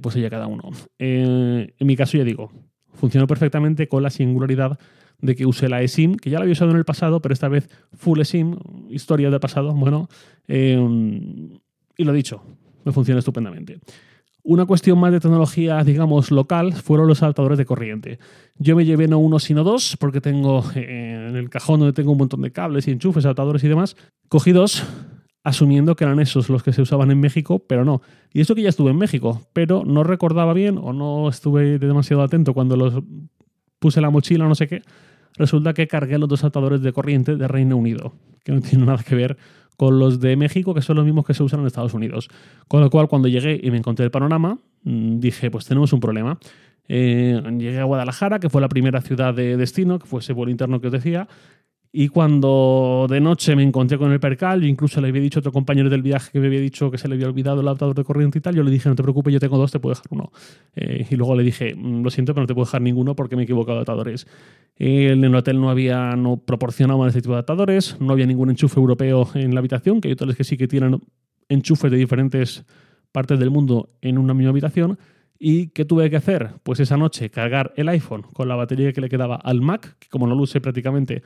pues 0.00 0.14
ya 0.14 0.30
cada 0.30 0.46
uno. 0.46 0.70
en 0.98 1.72
mi 1.80 1.96
caso 1.96 2.16
ya 2.16 2.24
digo, 2.24 2.50
funcionó 3.00 3.26
perfectamente 3.26 3.88
con 3.88 4.02
la 4.02 4.10
singularidad 4.10 4.78
de 5.20 5.34
que 5.34 5.46
use 5.46 5.68
la 5.68 5.82
eSIM, 5.82 6.16
que 6.16 6.30
ya 6.30 6.38
la 6.38 6.42
había 6.42 6.52
usado 6.52 6.70
en 6.70 6.76
el 6.76 6.84
pasado, 6.84 7.20
pero 7.20 7.32
esta 7.32 7.48
vez 7.48 7.68
full 7.94 8.20
eSIM, 8.20 8.56
historia 8.90 9.30
de 9.30 9.40
pasado, 9.40 9.74
bueno, 9.74 10.08
em, 10.46 11.58
y 11.96 12.04
lo 12.04 12.12
dicho, 12.12 12.42
me 12.84 12.92
funciona 12.92 13.18
estupendamente. 13.18 13.80
Una 14.42 14.64
cuestión 14.64 14.98
más 14.98 15.12
de 15.12 15.20
tecnología, 15.20 15.82
digamos, 15.84 16.30
local, 16.30 16.72
fueron 16.72 17.06
los 17.06 17.22
adaptadores 17.22 17.58
de 17.58 17.66
corriente. 17.66 18.18
Yo 18.56 18.74
me 18.74 18.86
llevé 18.86 19.06
no 19.06 19.18
uno, 19.18 19.38
sino 19.38 19.64
dos, 19.64 19.96
porque 19.98 20.22
tengo 20.22 20.64
eh, 20.74 21.26
en 21.28 21.36
el 21.36 21.50
cajón 21.50 21.80
donde 21.80 21.92
tengo 21.92 22.12
un 22.12 22.18
montón 22.18 22.40
de 22.40 22.50
cables 22.50 22.88
y 22.88 22.90
enchufes, 22.90 23.24
adaptadores 23.26 23.62
y 23.64 23.68
demás. 23.68 23.96
Cogí 24.28 24.52
dos, 24.52 24.82
asumiendo 25.42 25.96
que 25.96 26.04
eran 26.04 26.20
esos 26.20 26.48
los 26.50 26.62
que 26.62 26.72
se 26.72 26.82
usaban 26.82 27.10
en 27.10 27.20
México, 27.20 27.64
pero 27.66 27.84
no. 27.84 28.02
Y 28.32 28.40
eso 28.40 28.54
que 28.54 28.62
ya 28.62 28.68
estuve 28.68 28.90
en 28.90 28.98
México, 28.98 29.42
pero 29.52 29.84
no 29.84 30.04
recordaba 30.04 30.52
bien 30.52 30.78
o 30.78 30.92
no 30.92 31.28
estuve 31.28 31.78
demasiado 31.78 32.22
atento 32.22 32.54
cuando 32.54 32.76
los 32.76 33.02
puse 33.78 34.00
la 34.00 34.10
mochila 34.10 34.46
no 34.46 34.54
sé 34.54 34.68
qué 34.68 34.82
resulta 35.36 35.74
que 35.74 35.88
cargué 35.88 36.18
los 36.18 36.28
dos 36.28 36.44
atadores 36.44 36.82
de 36.82 36.92
corriente 36.92 37.36
de 37.36 37.48
Reino 37.48 37.76
Unido, 37.76 38.12
que 38.44 38.52
no 38.52 38.60
tienen 38.60 38.86
nada 38.86 39.02
que 39.02 39.14
ver 39.14 39.36
con 39.76 39.98
los 39.98 40.20
de 40.20 40.36
México, 40.36 40.74
que 40.74 40.82
son 40.82 40.96
los 40.96 41.06
mismos 41.06 41.24
que 41.24 41.32
se 41.32 41.42
usan 41.42 41.60
en 41.60 41.66
Estados 41.66 41.94
Unidos. 41.94 42.28
Con 42.68 42.82
lo 42.82 42.90
cual, 42.90 43.08
cuando 43.08 43.28
llegué 43.28 43.58
y 43.62 43.70
me 43.70 43.78
encontré 43.78 44.04
el 44.04 44.10
panorama, 44.10 44.58
mm, 44.84 45.18
dije, 45.20 45.50
pues 45.50 45.64
tenemos 45.64 45.94
un 45.94 46.00
problema. 46.00 46.38
Eh, 46.86 47.40
llegué 47.56 47.78
a 47.78 47.84
Guadalajara, 47.84 48.40
que 48.40 48.50
fue 48.50 48.60
la 48.60 48.68
primera 48.68 49.00
ciudad 49.00 49.32
de 49.32 49.56
destino, 49.56 49.98
que 49.98 50.06
fue 50.06 50.20
ese 50.20 50.34
vuelo 50.34 50.50
interno 50.50 50.80
que 50.82 50.88
os 50.88 50.92
decía, 50.92 51.28
y 51.92 52.06
cuando 52.08 53.06
de 53.10 53.20
noche 53.20 53.56
me 53.56 53.64
encontré 53.64 53.98
con 53.98 54.12
el 54.12 54.20
percal, 54.20 54.60
yo 54.60 54.68
incluso 54.68 55.00
le 55.00 55.08
había 55.08 55.20
dicho 55.20 55.38
a 55.38 55.40
otro 55.40 55.50
compañero 55.50 55.90
del 55.90 56.02
viaje 56.02 56.30
que 56.30 56.38
me 56.38 56.46
había 56.46 56.60
dicho 56.60 56.88
que 56.88 56.98
se 56.98 57.08
le 57.08 57.16
había 57.16 57.26
olvidado 57.26 57.60
el 57.60 57.66
adaptador 57.66 57.96
de 57.96 58.04
corriente 58.04 58.38
y 58.38 58.40
tal, 58.40 58.54
yo 58.54 58.62
le 58.62 58.70
dije, 58.70 58.88
no 58.88 58.94
te 58.94 59.02
preocupes, 59.02 59.32
yo 59.32 59.40
tengo 59.40 59.58
dos, 59.58 59.72
te 59.72 59.80
puedo 59.80 59.94
dejar 59.94 60.06
uno. 60.10 60.30
Eh, 60.76 61.06
y 61.10 61.16
luego 61.16 61.34
le 61.34 61.42
dije, 61.42 61.74
mm, 61.74 62.02
lo 62.02 62.10
siento, 62.10 62.32
pero 62.32 62.44
no 62.44 62.46
te 62.46 62.54
puedo 62.54 62.64
dejar 62.64 62.80
ninguno 62.82 63.16
porque 63.16 63.34
me 63.34 63.42
he 63.42 63.44
equivocado 63.44 63.78
de 63.78 63.78
adaptadores. 63.78 64.28
en 64.76 65.24
el 65.24 65.34
hotel 65.34 65.60
no 65.60 65.68
había, 65.68 66.14
no 66.14 66.36
proporcionaban 66.36 67.08
este 67.08 67.22
tipo 67.22 67.32
de 67.32 67.38
adaptadores, 67.38 68.00
no 68.00 68.12
había 68.12 68.26
ningún 68.26 68.50
enchufe 68.50 68.78
europeo 68.78 69.28
en 69.34 69.52
la 69.52 69.58
habitación, 69.58 70.00
que 70.00 70.08
hay 70.08 70.12
hoteles 70.12 70.36
que 70.36 70.44
sí 70.44 70.56
que 70.56 70.68
tienen 70.68 71.00
enchufes 71.48 71.90
de 71.90 71.96
diferentes 71.96 72.64
partes 73.10 73.38
del 73.40 73.50
mundo 73.50 73.90
en 74.00 74.16
una 74.16 74.32
misma 74.32 74.50
habitación. 74.50 74.96
¿Y 75.40 75.68
qué 75.68 75.84
tuve 75.84 76.08
que 76.08 76.16
hacer? 76.16 76.50
Pues 76.62 76.80
esa 76.80 76.96
noche 76.96 77.30
cargar 77.30 77.72
el 77.76 77.88
iPhone 77.88 78.22
con 78.22 78.46
la 78.46 78.54
batería 78.54 78.92
que 78.92 79.00
le 79.00 79.08
quedaba 79.08 79.36
al 79.36 79.60
Mac, 79.60 79.96
que 79.98 80.08
como 80.08 80.26
no 80.26 80.34
lo 80.34 80.42
usé 80.42 80.60
prácticamente 80.60 81.22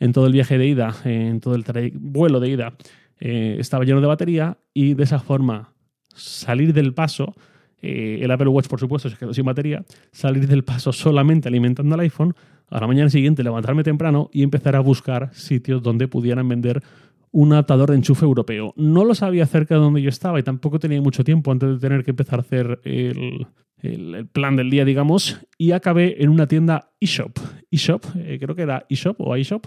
en 0.00 0.12
todo 0.12 0.26
el 0.26 0.32
viaje 0.32 0.58
de 0.58 0.66
ida, 0.66 0.94
en 1.04 1.40
todo 1.40 1.54
el 1.54 1.64
vuelo 1.94 2.40
de 2.40 2.48
ida, 2.48 2.74
eh, 3.20 3.56
estaba 3.58 3.84
lleno 3.84 4.00
de 4.00 4.06
batería 4.06 4.58
y 4.72 4.94
de 4.94 5.04
esa 5.04 5.18
forma 5.18 5.72
salir 6.14 6.72
del 6.72 6.94
paso, 6.94 7.34
eh, 7.80 8.20
el 8.22 8.30
Apple 8.30 8.48
Watch 8.48 8.68
por 8.68 8.80
supuesto 8.80 9.08
se 9.08 9.16
quedó 9.16 9.32
sin 9.34 9.44
batería, 9.44 9.84
salir 10.10 10.46
del 10.46 10.64
paso 10.64 10.92
solamente 10.92 11.48
alimentando 11.48 11.94
el 11.94 12.02
iPhone, 12.02 12.34
a 12.70 12.80
la 12.80 12.86
mañana 12.86 13.10
siguiente 13.10 13.42
levantarme 13.42 13.84
temprano 13.84 14.30
y 14.32 14.42
empezar 14.42 14.74
a 14.74 14.80
buscar 14.80 15.30
sitios 15.34 15.82
donde 15.82 16.08
pudieran 16.08 16.48
vender 16.48 16.82
un 17.30 17.52
adaptador 17.52 17.90
de 17.90 17.96
enchufe 17.96 18.24
europeo. 18.24 18.72
No 18.76 19.04
lo 19.04 19.14
sabía 19.14 19.44
cerca 19.46 19.74
de 19.74 19.80
donde 19.80 20.00
yo 20.00 20.08
estaba 20.08 20.38
y 20.38 20.42
tampoco 20.42 20.78
tenía 20.78 21.00
mucho 21.00 21.24
tiempo 21.24 21.50
antes 21.50 21.68
de 21.68 21.78
tener 21.78 22.04
que 22.04 22.12
empezar 22.12 22.38
a 22.38 22.42
hacer 22.42 22.80
el, 22.84 23.46
el, 23.82 24.26
plan 24.28 24.56
del 24.56 24.70
día, 24.70 24.84
digamos, 24.84 25.40
y 25.58 25.72
acabé 25.72 26.22
en 26.22 26.30
una 26.30 26.46
tienda 26.46 26.92
eShop. 27.00 27.38
eShop, 27.74 28.04
eh, 28.16 28.38
creo 28.40 28.54
que 28.54 28.62
era 28.62 28.86
eShop 28.88 29.20
o 29.20 29.36
iShop. 29.36 29.66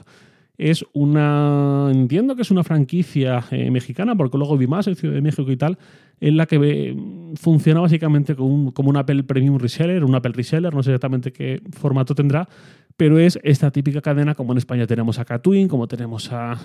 Es 0.57 0.83
una, 0.93 1.89
entiendo 1.91 2.35
que 2.35 2.41
es 2.41 2.49
una 2.49 2.63
franquicia 2.63 3.43
eh, 3.51 3.69
mexicana, 3.69 4.15
porque 4.15 4.39
luego 4.39 4.57
vi 4.57 4.65
más 4.65 4.87
en 4.87 4.95
Ciudad 4.95 5.13
de 5.13 5.21
México 5.21 5.51
y 5.51 5.57
tal, 5.57 5.77
en 6.19 6.35
la 6.35 6.47
que 6.47 6.59
eh, 6.63 6.95
funciona 7.35 7.79
básicamente 7.79 8.35
como 8.35 8.53
un, 8.53 8.71
como 8.71 8.89
un 8.89 8.97
Apple 8.97 9.23
Premium 9.23 9.59
Reseller, 9.59 10.03
un 10.03 10.15
Apple 10.15 10.31
Reseller, 10.33 10.73
no 10.73 10.81
sé 10.81 10.91
exactamente 10.91 11.31
qué 11.31 11.61
formato 11.73 12.15
tendrá, 12.15 12.49
pero 12.95 13.19
es 13.19 13.39
esta 13.43 13.69
típica 13.69 14.01
cadena 14.01 14.33
como 14.33 14.53
en 14.53 14.57
España 14.57 14.87
tenemos 14.87 15.19
a 15.19 15.25
Catwin, 15.25 15.67
como 15.67 15.87
tenemos 15.87 16.31
a 16.31 16.59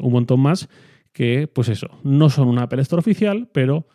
un 0.00 0.12
montón 0.12 0.40
más, 0.40 0.68
que 1.12 1.46
pues 1.46 1.68
eso, 1.68 1.88
no 2.02 2.30
son 2.30 2.48
una 2.48 2.62
Apple 2.62 2.82
Store 2.82 2.98
oficial, 2.98 3.48
pero 3.52 3.86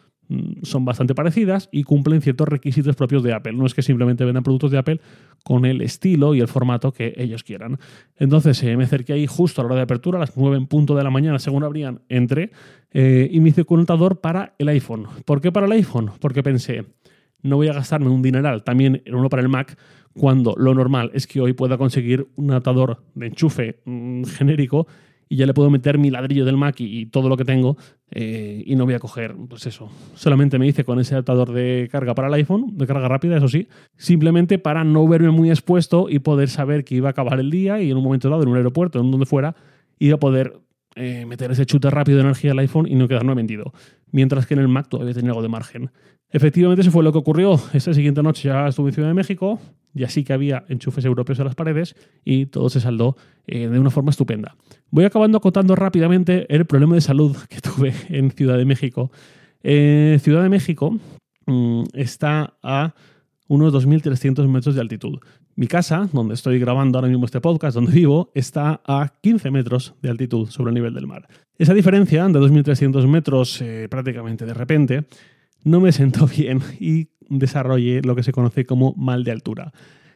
son 0.63 0.85
bastante 0.85 1.15
parecidas 1.15 1.69
y 1.71 1.83
cumplen 1.83 2.21
ciertos 2.21 2.47
requisitos 2.47 2.95
propios 2.95 3.23
de 3.23 3.33
Apple. 3.33 3.53
No 3.53 3.65
es 3.65 3.73
que 3.73 3.81
simplemente 3.81 4.25
vendan 4.25 4.43
productos 4.43 4.71
de 4.71 4.77
Apple 4.77 5.01
con 5.43 5.65
el 5.65 5.81
estilo 5.81 6.35
y 6.35 6.39
el 6.39 6.47
formato 6.47 6.91
que 6.91 7.13
ellos 7.17 7.43
quieran. 7.43 7.79
Entonces 8.17 8.61
eh, 8.63 8.77
me 8.77 8.85
acerqué 8.85 9.13
ahí 9.13 9.27
justo 9.27 9.61
a 9.61 9.63
la 9.63 9.67
hora 9.67 9.75
de 9.75 9.81
apertura, 9.81 10.17
a 10.17 10.21
las 10.21 10.37
9 10.37 10.57
en 10.57 10.67
punto 10.67 10.95
de 10.95 11.03
la 11.03 11.09
mañana, 11.09 11.39
según 11.39 11.63
abrían, 11.63 12.01
entré 12.09 12.51
eh, 12.91 13.29
y 13.31 13.39
me 13.39 13.49
hice 13.49 13.65
conectador 13.65 14.21
para 14.21 14.53
el 14.57 14.69
iPhone. 14.69 15.07
¿Por 15.25 15.41
qué 15.41 15.51
para 15.51 15.65
el 15.65 15.71
iPhone? 15.73 16.11
Porque 16.19 16.43
pensé, 16.43 16.85
no 17.41 17.57
voy 17.57 17.67
a 17.67 17.73
gastarme 17.73 18.09
un 18.09 18.21
dineral 18.21 18.63
también 18.63 19.01
en 19.05 19.15
uno 19.15 19.29
para 19.29 19.41
el 19.41 19.49
Mac 19.49 19.77
cuando 20.13 20.55
lo 20.57 20.73
normal 20.73 21.11
es 21.13 21.27
que 21.27 21.41
hoy 21.41 21.53
pueda 21.53 21.77
conseguir 21.77 22.27
un 22.35 22.51
adaptador 22.51 23.03
de 23.15 23.27
enchufe 23.27 23.79
mm, 23.85 24.23
genérico 24.25 24.87
y 25.29 25.37
ya 25.37 25.45
le 25.45 25.53
puedo 25.53 25.69
meter 25.69 25.97
mi 25.97 26.09
ladrillo 26.09 26.45
del 26.45 26.57
Mac 26.57 26.75
y, 26.79 27.05
todo 27.07 27.29
lo 27.29 27.37
que 27.37 27.45
tengo 27.45 27.77
eh, 28.11 28.63
y 28.65 28.75
no 28.75 28.85
voy 28.85 28.93
a 28.93 28.99
coger, 28.99 29.35
pues 29.49 29.65
eso. 29.65 29.89
Solamente 30.15 30.59
me 30.59 30.67
hice 30.67 30.83
con 30.83 30.99
ese 30.99 31.15
adaptador 31.15 31.51
de 31.51 31.89
carga 31.91 32.15
para 32.15 32.27
el 32.27 32.33
iPhone, 32.35 32.77
de 32.77 32.87
carga 32.87 33.07
rápida, 33.07 33.37
eso 33.37 33.47
sí, 33.47 33.67
simplemente 33.97 34.57
para 34.59 34.83
no 34.83 35.07
verme 35.07 35.31
muy 35.31 35.49
expuesto 35.49 36.07
y 36.09 36.19
poder 36.19 36.49
saber 36.49 36.83
que 36.83 36.95
iba 36.95 37.09
a 37.09 37.11
acabar 37.11 37.39
el 37.39 37.49
día 37.49 37.81
y 37.81 37.91
en 37.91 37.97
un 37.97 38.03
momento 38.03 38.29
dado, 38.29 38.43
en 38.43 38.49
un 38.49 38.57
aeropuerto, 38.57 38.99
en 38.99 39.11
donde 39.11 39.25
fuera, 39.25 39.55
iba 39.99 40.15
a 40.15 40.19
poder 40.19 40.59
eh, 40.95 41.25
meter 41.25 41.51
ese 41.51 41.65
chute 41.65 41.89
rápido 41.89 42.17
de 42.17 42.23
energía 42.23 42.51
al 42.51 42.59
iPhone 42.59 42.87
y 42.87 42.95
no 42.95 43.07
quedarme 43.07 43.33
vendido. 43.33 43.73
Mientras 44.11 44.45
que 44.45 44.53
en 44.53 44.59
el 44.59 44.67
Mac 44.67 44.87
todavía 44.89 45.13
tenía 45.13 45.31
algo 45.31 45.41
de 45.41 45.49
margen. 45.49 45.91
Efectivamente, 46.29 46.81
eso 46.81 46.91
fue 46.91 47.03
lo 47.03 47.11
que 47.11 47.19
ocurrió. 47.19 47.59
Esta 47.73 47.93
siguiente 47.93 48.23
noche 48.23 48.49
ya 48.49 48.67
estuve 48.67 48.89
en 48.89 48.93
Ciudad 48.93 49.07
de 49.07 49.13
México, 49.13 49.59
y 49.93 50.03
así 50.03 50.23
que 50.23 50.33
había 50.33 50.65
enchufes 50.67 51.05
europeos 51.05 51.39
en 51.39 51.45
las 51.45 51.55
paredes 51.55 51.95
y 52.25 52.47
todo 52.47 52.69
se 52.69 52.79
saldó 52.79 53.15
eh, 53.45 53.67
de 53.67 53.79
una 53.79 53.91
forma 53.91 54.09
estupenda. 54.09 54.55
Voy 54.89 55.05
acabando 55.05 55.39
contando 55.39 55.75
rápidamente 55.75 56.45
el 56.53 56.65
problema 56.65 56.95
de 56.95 57.01
salud 57.01 57.37
que 57.49 57.61
tuve 57.61 57.93
en 58.09 58.31
Ciudad 58.31 58.57
de 58.57 58.65
México. 58.65 59.11
Eh, 59.61 60.17
Ciudad 60.21 60.43
de 60.43 60.49
México 60.49 60.97
mm, 61.45 61.83
está 61.93 62.57
a 62.63 62.93
unos 63.47 63.73
2.300 63.73 64.47
metros 64.47 64.75
de 64.75 64.81
altitud. 64.81 65.19
Mi 65.55 65.67
casa, 65.67 66.09
donde 66.11 66.33
estoy 66.33 66.57
grabando 66.57 66.97
ahora 66.97 67.09
mismo 67.09 67.25
este 67.25 67.39
podcast, 67.39 67.75
donde 67.75 67.91
vivo, 67.91 68.31
está 68.33 68.81
a 68.87 69.13
15 69.21 69.51
metros 69.51 69.93
de 70.01 70.09
altitud 70.09 70.49
sobre 70.49 70.69
el 70.69 70.73
nivel 70.73 70.95
del 70.95 71.05
mar. 71.05 71.27
Esa 71.59 71.75
diferencia 71.75 72.27
de 72.27 72.39
2.300 72.39 73.05
metros 73.07 73.61
eh, 73.61 73.87
prácticamente 73.87 74.45
de 74.45 74.53
repente 74.55 75.05
no 75.63 75.79
me 75.79 75.91
sentó 75.91 76.25
bien 76.37 76.61
y 76.79 77.09
desarrollé 77.29 78.01
lo 78.01 78.15
que 78.15 78.23
se 78.23 78.31
conoce 78.31 78.65
como 78.65 78.95
mal 78.97 79.23
de 79.23 79.31
altura. 79.31 79.73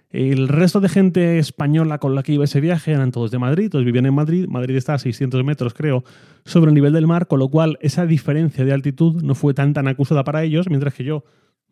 El 0.10 0.48
resto 0.48 0.80
de 0.80 0.90
gente 0.90 1.38
española 1.38 2.00
con 2.00 2.16
la 2.16 2.24
que 2.24 2.34
iba 2.34 2.46
ese 2.46 2.62
viaje 2.62 2.94
eran 2.94 3.12
todos 3.12 3.30
de 3.30 3.38
Madrid, 3.38 3.70
todos 3.70 3.86
vivían 3.86 4.08
en 4.08 4.16
Madrid. 4.16 4.48
Madrid 4.48 4.76
está 4.76 4.96
a 4.96 5.00
600 5.00 5.44
metros, 5.44 5.76
creo, 5.76 6.04
sobre 6.46 6.70
el 6.70 6.76
nivel 6.76 6.94
del 6.94 7.06
mar, 7.06 7.28
con 7.28 7.38
lo 7.38 7.50
cual 7.50 7.78
esa 7.82 8.08
diferencia 8.08 8.66
de 8.66 8.74
altitud 8.74 9.22
no 9.22 9.36
fue 9.36 9.54
tan 9.54 9.74
tan 9.74 9.88
acusada 9.88 10.24
para 10.24 10.44
ellos, 10.44 10.70
mientras 10.70 10.96
que 10.96 11.04
yo 11.04 11.26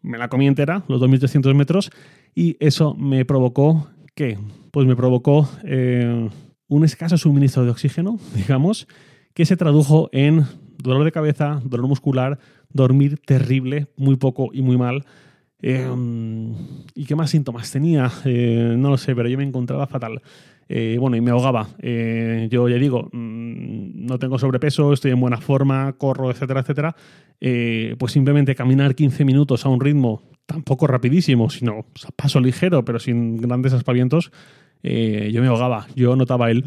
me 0.05 0.17
la 0.17 0.29
comí 0.29 0.47
entera, 0.47 0.83
los 0.87 1.01
2.300 1.01 1.53
metros, 1.55 1.91
y 2.33 2.57
eso 2.59 2.93
me 2.95 3.25
provocó, 3.25 3.89
¿qué? 4.13 4.37
Pues 4.71 4.87
me 4.87 4.95
provocó 4.95 5.49
eh, 5.63 6.29
un 6.67 6.85
escaso 6.85 7.17
suministro 7.17 7.65
de 7.65 7.71
oxígeno, 7.71 8.19
digamos, 8.35 8.87
que 9.33 9.45
se 9.45 9.57
tradujo 9.57 10.09
en 10.11 10.45
dolor 10.77 11.03
de 11.03 11.11
cabeza, 11.11 11.61
dolor 11.65 11.87
muscular, 11.87 12.39
dormir 12.71 13.19
terrible, 13.25 13.87
muy 13.97 14.15
poco 14.15 14.49
y 14.53 14.61
muy 14.61 14.77
mal 14.77 15.05
Em, 15.67 16.53
¿Y 16.93 17.05
qué 17.05 17.15
más 17.15 17.31
síntomas 17.31 17.71
tenía? 17.71 18.11
Eh, 18.25 18.75
no 18.77 18.91
lo 18.91 18.97
sé, 18.97 19.15
pero 19.15 19.27
yo 19.27 19.37
me 19.37 19.43
encontraba 19.43 19.87
fatal. 19.87 20.21
Eh, 20.67 20.97
bueno, 20.99 21.15
y 21.15 21.21
me 21.21 21.31
ahogaba. 21.31 21.67
Eh, 21.79 22.47
yo 22.49 22.67
ya 22.67 22.77
digo, 22.77 23.09
mm, 23.11 24.05
no 24.05 24.17
tengo 24.19 24.39
sobrepeso, 24.39 24.93
estoy 24.93 25.11
en 25.11 25.19
buena 25.19 25.37
forma, 25.37 25.93
corro, 25.93 26.31
etcétera, 26.31 26.61
etcétera. 26.61 26.95
pues 27.97 28.11
simplemente 28.11 28.55
caminar 28.55 28.95
15 28.95 29.25
minutos 29.25 29.65
a 29.65 29.69
un 29.69 29.79
ritmo 29.79 30.23
tampoco 30.45 30.87
rapidísimo, 30.87 31.49
sino 31.49 31.85
paso 32.15 32.39
ligero, 32.39 32.85
pero 32.85 32.99
sin 32.99 33.37
grandes 33.37 33.73
aspavientos, 33.73 34.31
yo 34.81 35.41
me 35.41 35.47
ahogaba. 35.47 35.87
Yo 35.95 36.15
notaba 36.15 36.49
el 36.49 36.63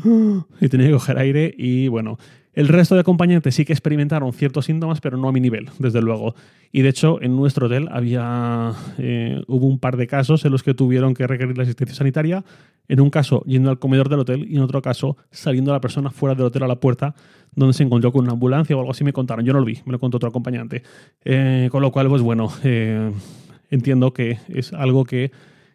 y 0.60 0.68
tenía 0.68 0.88
que 0.88 0.92
coger 0.92 1.18
aire 1.18 1.54
y 1.56 1.88
bueno, 1.88 2.18
el 2.58 2.66
resto 2.66 2.96
de 2.96 3.02
acompañantes 3.02 3.54
sí 3.54 3.64
que 3.64 3.72
experimentaron 3.72 4.32
ciertos 4.32 4.64
síntomas, 4.64 5.00
pero 5.00 5.16
no 5.16 5.28
a 5.28 5.32
mi 5.32 5.38
nivel, 5.38 5.70
desde 5.78 6.02
luego. 6.02 6.34
Y 6.72 6.82
de 6.82 6.88
hecho, 6.88 7.22
en 7.22 7.36
nuestro 7.36 7.66
hotel 7.66 7.88
había 7.92 8.72
eh, 8.98 9.40
hubo 9.46 9.68
un 9.68 9.78
par 9.78 9.96
de 9.96 10.08
casos 10.08 10.44
en 10.44 10.50
los 10.50 10.64
que 10.64 10.74
tuvieron 10.74 11.14
que 11.14 11.24
requerir 11.28 11.56
la 11.56 11.62
asistencia 11.62 11.94
sanitaria. 11.94 12.44
En 12.88 13.00
un 13.00 13.10
caso, 13.10 13.44
yendo 13.46 13.70
al 13.70 13.78
comedor 13.78 14.08
del 14.08 14.18
hotel 14.18 14.44
y 14.50 14.56
en 14.56 14.62
otro 14.62 14.82
caso, 14.82 15.16
saliendo 15.30 15.70
la 15.70 15.80
persona 15.80 16.10
fuera 16.10 16.34
del 16.34 16.46
hotel 16.46 16.64
a 16.64 16.66
la 16.66 16.80
puerta, 16.80 17.14
donde 17.54 17.74
se 17.74 17.84
encontró 17.84 18.10
con 18.10 18.24
una 18.24 18.32
ambulancia 18.32 18.74
o 18.74 18.80
algo 18.80 18.90
así, 18.90 19.04
me 19.04 19.12
contaron. 19.12 19.44
Yo 19.44 19.52
no 19.52 19.60
lo 19.60 19.64
vi, 19.64 19.78
me 19.86 19.92
lo 19.92 20.00
contó 20.00 20.16
otro 20.16 20.28
acompañante. 20.28 20.82
Eh, 21.24 21.68
con 21.70 21.80
lo 21.80 21.92
cual, 21.92 22.08
pues 22.08 22.22
bueno, 22.22 22.52
eh, 22.64 23.12
entiendo 23.70 24.12
que 24.12 24.40
es 24.48 24.72
algo 24.72 25.04
que 25.04 25.30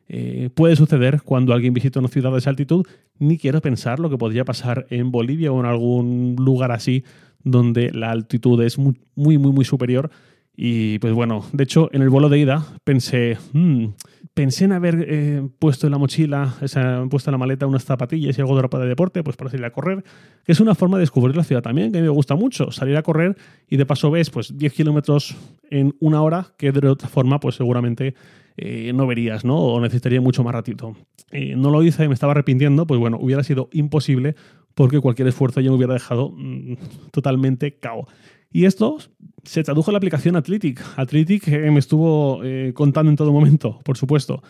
eh, 0.09 0.49
puede 0.53 0.75
suceder 0.75 1.21
cuando 1.23 1.53
alguien 1.53 1.73
visita 1.73 1.99
una 1.99 2.09
ciudad 2.09 2.31
de 2.31 2.39
esa 2.39 2.49
altitud, 2.49 2.85
ni 3.19 3.37
quiero 3.37 3.61
pensar 3.61 3.99
lo 3.99 4.09
que 4.09 4.17
podría 4.17 4.45
pasar 4.45 4.85
en 4.89 5.11
Bolivia 5.11 5.51
o 5.51 5.59
en 5.59 5.65
algún 5.65 6.35
lugar 6.37 6.71
así 6.71 7.03
donde 7.43 7.91
la 7.91 8.11
altitud 8.11 8.61
es 8.61 8.77
muy, 8.77 8.99
muy, 9.15 9.37
muy, 9.37 9.65
superior. 9.65 10.09
Y 10.55 10.99
pues 10.99 11.13
bueno, 11.13 11.45
de 11.51 11.63
hecho, 11.63 11.89
en 11.93 12.01
el 12.01 12.09
vuelo 12.09 12.29
de 12.29 12.37
ida 12.37 12.63
pensé, 12.83 13.37
hmm, 13.53 13.85
pensé 14.33 14.65
en 14.65 14.71
haber 14.71 15.05
eh, 15.07 15.47
puesto 15.57 15.87
en 15.87 15.91
la 15.91 15.97
mochila, 15.97 16.55
esa, 16.61 17.03
puesto 17.09 17.31
en 17.31 17.33
la 17.33 17.37
maleta 17.39 17.65
unas 17.65 17.85
zapatillas 17.85 18.37
y 18.37 18.41
algo 18.41 18.55
de 18.55 18.61
ropa 18.61 18.77
de 18.79 18.87
deporte, 18.87 19.23
pues 19.23 19.35
para 19.35 19.49
salir 19.49 19.65
a 19.65 19.71
correr, 19.71 20.03
que 20.43 20.51
es 20.51 20.59
una 20.59 20.75
forma 20.75 20.97
de 20.97 21.01
descubrir 21.01 21.35
la 21.35 21.43
ciudad 21.43 21.63
también, 21.63 21.91
que 21.91 21.97
a 21.97 22.01
mí 22.01 22.07
me 22.07 22.13
gusta 22.13 22.35
mucho, 22.35 22.71
salir 22.71 22.95
a 22.97 23.03
correr 23.03 23.35
y 23.67 23.77
de 23.77 23.85
paso 23.85 24.11
ves 24.11 24.29
pues 24.29 24.55
10 24.55 24.73
kilómetros 24.73 25.35
en 25.71 25.95
una 25.99 26.21
hora, 26.21 26.53
que 26.57 26.71
de 26.71 26.87
otra 26.87 27.09
forma 27.09 27.39
pues 27.39 27.55
seguramente 27.55 28.13
eh, 28.55 28.93
no 28.93 29.07
verías, 29.07 29.43
¿no? 29.43 29.57
O 29.57 29.81
necesitaría 29.81 30.21
mucho 30.21 30.43
más 30.43 30.53
ratito. 30.53 30.95
Eh, 31.31 31.55
no 31.55 31.71
lo 31.71 31.81
hice 31.81 32.07
me 32.07 32.13
estaba 32.13 32.33
arrepintiendo, 32.33 32.85
pues 32.85 32.99
bueno, 32.99 33.17
hubiera 33.19 33.43
sido 33.43 33.69
imposible 33.71 34.35
porque 34.75 34.99
cualquier 34.99 35.27
esfuerzo 35.27 35.61
ya 35.61 35.69
me 35.69 35.77
hubiera 35.77 35.93
dejado 35.93 36.31
mm, 36.35 36.75
totalmente 37.11 37.77
cao. 37.77 38.07
Y 38.53 38.63
esto 38.65 38.97
se 39.43 39.63
tradujo 39.63 39.91
en 39.91 39.93
la 39.93 39.97
aplicación 39.97 40.37
Athletic. 40.37 40.81
Athletic 40.95 41.49
eh, 41.49 41.69
me 41.71 41.79
estuvo 41.79 42.41
contando 42.73 43.09
en 43.09 43.17
todo 43.17 43.33
momento, 43.33 43.79
por 43.83 43.97
supuesto, 43.97 44.41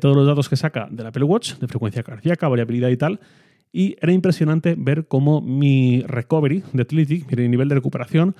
todos 0.00 0.16
los 0.16 0.26
datos 0.26 0.48
que 0.48 0.56
saca 0.56 0.88
del 0.90 1.06
Apple 1.06 1.24
Watch, 1.24 1.54
de 1.54 1.66
frecuencia 1.66 2.02
cardíaca, 2.02 2.46
variabilidad 2.46 2.90
y 2.90 2.96
tal. 2.96 3.20
Y 3.72 3.96
era 4.00 4.12
impresionante 4.12 4.74
ver 4.78 5.08
cómo 5.08 5.40
mi 5.40 6.02
recovery 6.02 6.62
de 6.72 6.82
Athletic, 6.82 7.34
mi 7.34 7.48
nivel 7.48 7.68
de 7.68 7.74
recuperación, 7.74 8.36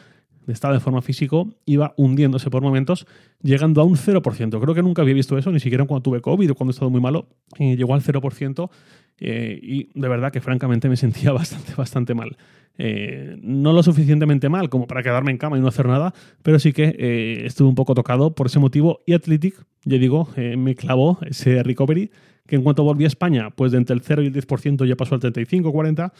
de 0.48 0.54
estado 0.54 0.72
de 0.72 0.80
forma 0.80 1.02
físico 1.02 1.50
iba 1.66 1.92
hundiéndose 1.98 2.48
por 2.48 2.62
momentos, 2.62 3.06
llegando 3.42 3.82
a 3.82 3.84
un 3.84 3.96
0%. 3.96 4.60
Creo 4.60 4.74
que 4.74 4.82
nunca 4.82 5.02
había 5.02 5.12
visto 5.12 5.36
eso, 5.36 5.52
ni 5.52 5.60
siquiera 5.60 5.84
cuando 5.84 6.02
tuve 6.02 6.22
COVID 6.22 6.52
o 6.52 6.54
cuando 6.54 6.70
he 6.70 6.74
estado 6.74 6.90
muy 6.90 7.02
malo. 7.02 7.28
llegó 7.58 7.94
al 7.94 8.02
0% 8.02 8.70
eh, 9.20 9.58
y 9.62 9.90
de 9.94 10.08
verdad 10.08 10.32
que 10.32 10.40
francamente 10.40 10.88
me 10.88 10.96
sentía 10.96 11.32
bastante, 11.32 11.74
bastante 11.74 12.14
mal. 12.14 12.36
Eh, 12.80 13.36
no 13.42 13.72
lo 13.72 13.82
suficientemente 13.82 14.48
mal 14.48 14.68
como 14.68 14.86
para 14.86 15.02
quedarme 15.02 15.32
en 15.32 15.38
cama 15.38 15.58
y 15.58 15.60
no 15.60 15.66
hacer 15.66 15.86
nada, 15.86 16.14
pero 16.42 16.60
sí 16.60 16.72
que 16.72 16.94
eh, 16.96 17.42
estuve 17.44 17.68
un 17.68 17.74
poco 17.74 17.94
tocado 17.94 18.34
por 18.34 18.46
ese 18.46 18.58
motivo. 18.58 19.00
Y 19.06 19.14
Athletic, 19.14 19.54
ya 19.84 19.98
digo, 19.98 20.28
me 20.36 20.74
clavó 20.74 21.18
ese 21.26 21.62
recovery, 21.62 22.10
que 22.46 22.56
en 22.56 22.62
cuanto 22.62 22.84
volví 22.84 23.04
a 23.04 23.08
España, 23.08 23.50
pues 23.50 23.72
de 23.72 23.78
entre 23.78 23.94
el 23.94 24.00
0 24.00 24.22
y 24.22 24.26
el 24.26 24.34
10% 24.34 24.86
ya 24.86 24.96
pasó 24.96 25.14
al 25.14 25.20
35-40 25.20 26.12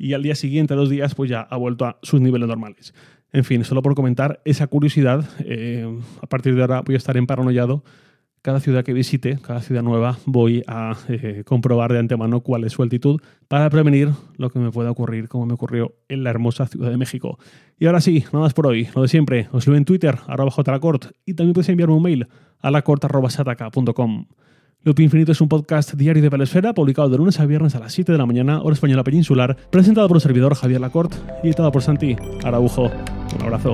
y 0.00 0.14
al 0.14 0.22
día 0.22 0.34
siguiente, 0.34 0.74
dos 0.74 0.88
días, 0.88 1.14
pues 1.14 1.30
ya 1.30 1.42
ha 1.42 1.56
vuelto 1.56 1.84
a 1.84 1.98
sus 2.02 2.20
niveles 2.20 2.48
normales. 2.48 2.94
En 3.32 3.44
fin, 3.44 3.64
solo 3.64 3.82
por 3.82 3.94
comentar 3.94 4.40
esa 4.44 4.66
curiosidad, 4.66 5.28
eh, 5.40 5.86
a 6.20 6.26
partir 6.26 6.54
de 6.54 6.62
ahora 6.62 6.80
voy 6.80 6.94
a 6.94 6.98
estar 6.98 7.16
emparanoiado. 7.16 7.84
Cada 8.42 8.60
ciudad 8.60 8.84
que 8.84 8.94
visite, 8.94 9.38
cada 9.42 9.60
ciudad 9.60 9.82
nueva, 9.82 10.16
voy 10.24 10.62
a 10.66 10.96
eh, 11.08 11.42
comprobar 11.44 11.92
de 11.92 11.98
antemano 11.98 12.40
cuál 12.40 12.64
es 12.64 12.72
su 12.72 12.82
altitud 12.82 13.20
para 13.48 13.68
prevenir 13.68 14.12
lo 14.38 14.48
que 14.48 14.58
me 14.58 14.70
pueda 14.70 14.90
ocurrir, 14.90 15.28
como 15.28 15.44
me 15.44 15.52
ocurrió 15.52 15.94
en 16.08 16.24
la 16.24 16.30
hermosa 16.30 16.66
Ciudad 16.66 16.90
de 16.90 16.96
México. 16.96 17.38
Y 17.78 17.84
ahora 17.84 18.00
sí, 18.00 18.24
nada 18.32 18.44
más 18.44 18.54
por 18.54 18.66
hoy. 18.66 18.88
Lo 18.94 19.02
de 19.02 19.08
siempre, 19.08 19.48
os 19.52 19.66
leo 19.66 19.76
en 19.76 19.84
Twitter, 19.84 20.18
arroba 20.26 20.50
jlacort, 20.50 21.12
y 21.26 21.34
también 21.34 21.52
podéis 21.52 21.68
enviarme 21.68 21.94
un 21.94 22.02
mail 22.02 22.28
a 22.60 22.70
lacort.sataka.com. 22.70 24.26
Loop 24.84 25.00
Infinito 25.00 25.32
es 25.32 25.40
un 25.42 25.48
podcast 25.50 25.92
diario 25.92 26.22
de 26.22 26.30
Pelesfera, 26.30 26.72
publicado 26.72 27.10
de 27.10 27.18
lunes 27.18 27.38
a 27.40 27.44
viernes 27.44 27.74
a 27.74 27.80
las 27.80 27.92
7 27.92 28.12
de 28.12 28.16
la 28.16 28.24
mañana, 28.24 28.62
hora 28.62 28.72
española 28.72 29.04
peninsular, 29.04 29.54
presentado 29.70 30.08
por 30.08 30.16
el 30.16 30.22
servidor 30.22 30.54
Javier 30.54 30.80
Lacorte 30.80 31.18
y 31.42 31.48
editado 31.48 31.70
por 31.70 31.82
Santi 31.82 32.16
Araujo. 32.42 32.84
Un 32.84 33.42
abrazo. 33.42 33.72